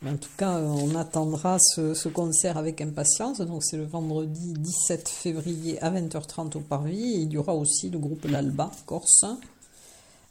En 0.05 0.17
tout 0.17 0.31
cas, 0.37 0.59
on 0.59 0.97
attendra 0.97 1.59
ce, 1.61 1.95
ce 1.95 2.09
concert 2.09 2.59
avec 2.59 2.81
impatience. 2.81 3.41
Donc, 3.41 3.63
c'est 3.63 3.77
le 3.77 3.87
vendredi 3.87 4.53
17 4.55 5.09
février 5.09 5.81
à 5.81 5.93
20h30 5.93 6.57
au 6.57 6.61
Parvis. 6.61 7.23
Il 7.23 7.33
y 7.33 7.39
aura 7.39 7.55
aussi 7.55 7.89
le 7.89 7.99
groupe 7.99 8.25
L'Alba 8.25 8.71
Corse 8.85 9.23
euh, 9.23 9.35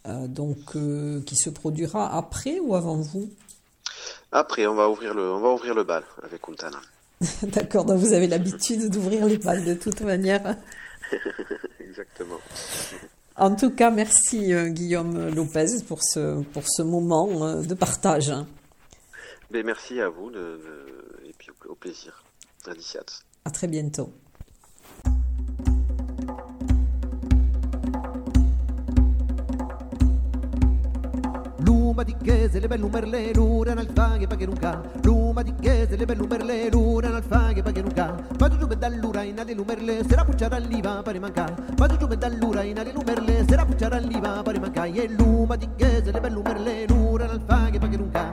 donc, 0.05 0.75
euh, 0.75 1.21
qui 1.21 1.35
se 1.35 1.49
produira 1.49 2.15
après 2.15 2.59
ou 2.59 2.75
avant 2.75 2.97
vous? 2.97 3.29
Après, 4.31 4.65
on 4.65 4.75
va 4.75 4.89
ouvrir 4.89 5.13
le, 5.13 5.31
on 5.31 5.39
va 5.39 5.49
ouvrir 5.49 5.75
le 5.75 5.83
bal 5.83 6.03
avec 6.23 6.41
Untana. 6.47 6.81
D'accord, 7.43 7.85
donc 7.85 7.99
vous 7.99 8.13
avez 8.13 8.27
l'habitude 8.27 8.89
d'ouvrir 8.89 9.25
les 9.25 9.37
balles 9.37 9.65
de 9.65 9.73
toute 9.73 10.01
manière. 10.01 10.55
Exactement. 11.79 12.39
En 13.35 13.55
tout 13.55 13.71
cas, 13.71 13.91
merci 13.91 14.53
euh, 14.53 14.69
Guillaume 14.69 15.33
Lopez 15.33 15.83
pour 15.87 16.03
ce, 16.03 16.41
pour 16.43 16.63
ce 16.67 16.81
moment 16.81 17.61
de 17.61 17.73
partage. 17.73 18.33
Ben, 19.51 19.65
merci 19.65 19.99
à 19.99 20.09
vous 20.09 20.31
de, 20.31 20.59
et 21.25 21.33
puis 21.37 21.49
au, 21.67 21.75
plaisir. 21.75 22.23
À 23.43 23.51
très 23.51 23.67
bientôt. 23.67 24.13
Luma 31.91 32.04
di 32.04 32.15
chiese, 32.23 32.62
le 32.62 32.67
belle 32.69 32.88
merle, 32.88 33.34
l'ura 33.34 33.73
nel 33.73 33.89
faghe 33.93 34.25
pa 34.25 34.38
che 34.38 34.45
non 34.45 34.56
ca. 34.56 34.82
Luma 35.01 35.41
di 35.41 35.54
chiese, 35.60 35.97
le 35.97 36.06
belle 36.06 36.25
merle, 36.25 36.69
l'ura 36.69 37.10
nel 37.10 37.21
faghe 37.21 37.62
pa 37.62 37.73
che 37.73 37.82
non 37.82 37.91
ca. 37.91 38.15
Vado 38.38 38.58
giù 38.58 38.65
dall'ura 38.65 39.23
in 39.23 39.38
ali 39.38 39.54
lumerle, 39.54 40.01
se 40.08 40.15
la 40.15 40.23
pucciara 40.23 40.56
all'iva 40.56 41.01
pari 41.04 41.19
manca. 41.19 41.54
Vado 41.75 41.97
giù 41.97 42.08
dall'ura 42.08 42.63
in 42.63 42.80
ali 42.80 42.93
lumerle, 42.93 43.43
se 43.45 43.58
la 43.58 43.65
pucciara 43.65 43.97
all'iva 43.97 44.41
pari 44.41 44.60
manca. 44.60 44.86
E 44.86 45.10
luma 45.10 45.58
di 45.58 45.67
chiese, 45.75 46.13
le 46.13 46.21
belle 46.21 46.41
merle, 46.41 46.86
l'ura 46.88 47.25
nel 47.25 47.41
faghe 47.45 47.77
pa 47.77 47.89
che 47.89 47.97
non 47.97 48.10
ca. 48.10 48.30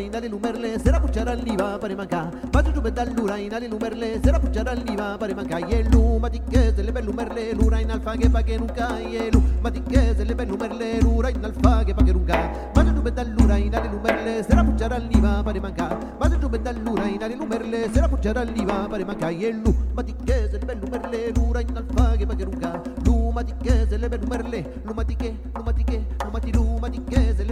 ina 0.00 0.20
lumerle 0.20 0.78
sera 0.82 1.00
puchara 1.00 1.34
liva 1.34 1.78
pare 1.78 1.94
manca 1.94 2.30
patu 2.52 2.72
tu 2.72 2.80
betal 2.80 3.08
lura 3.16 3.38
ina 3.38 3.58
lumerle 3.72 4.08
sera 4.24 4.38
puchara 4.40 4.74
liva 4.74 5.16
pare 5.18 5.34
manca 5.34 5.60
y 5.60 5.82
lu 5.92 6.18
matique 6.18 6.74
se 6.76 6.82
le 6.82 6.92
lumerle 7.02 7.54
lura 7.54 7.80
ina 7.80 7.94
alfa 7.94 8.16
que 8.16 8.28
pa 8.30 8.42
que 8.42 8.58
nunca. 8.58 9.00
Y 9.00 9.30
lu 9.30 9.40
matique 9.62 10.00
se 10.16 10.24
le 10.24 10.34
lumerle 10.50 11.00
lura 11.00 11.30
ina 11.30 11.48
alfa 11.48 11.84
que 11.84 11.94
pa 11.94 12.04
que 12.04 12.12
nunca. 12.12 12.38
Patu 12.74 12.94
tu 12.94 13.02
betal 13.02 13.28
lura 13.36 13.58
ina 13.58 13.80
lumerle 13.92 14.44
sera 14.44 14.62
puchara 14.64 14.98
liva 14.98 15.42
pare 15.44 15.60
manca 15.60 15.88
patu 16.18 16.38
tu 16.40 16.48
betal 16.48 16.76
lura 16.84 17.08
ina 17.08 17.28
lumerle 17.28 17.80
sera 17.92 18.08
puchara 18.08 18.44
liva 18.44 18.88
pare 18.90 19.04
manca 19.04 19.32
y 19.32 19.52
lu 19.52 19.72
matique 19.96 20.36
se 20.50 20.58
le 20.58 20.74
lumerle 20.82 21.32
lura 21.36 21.60
ina 21.62 21.80
alfa 21.80 22.16
que 22.18 22.26
pa 22.26 22.34
que 22.34 22.44
nunca. 22.44 22.82
Lu 23.04 23.32
matique 23.32 23.72
se 23.88 23.98
le 23.98 24.08
lumerle 24.08 24.60
lu 24.86 24.94
matique 24.94 25.30
lu 25.56 25.62
matique 25.64 25.98
lu 26.24 26.30
matique 26.32 26.56
lu 26.56 26.64
matique 26.80 27.20
se 27.36 27.44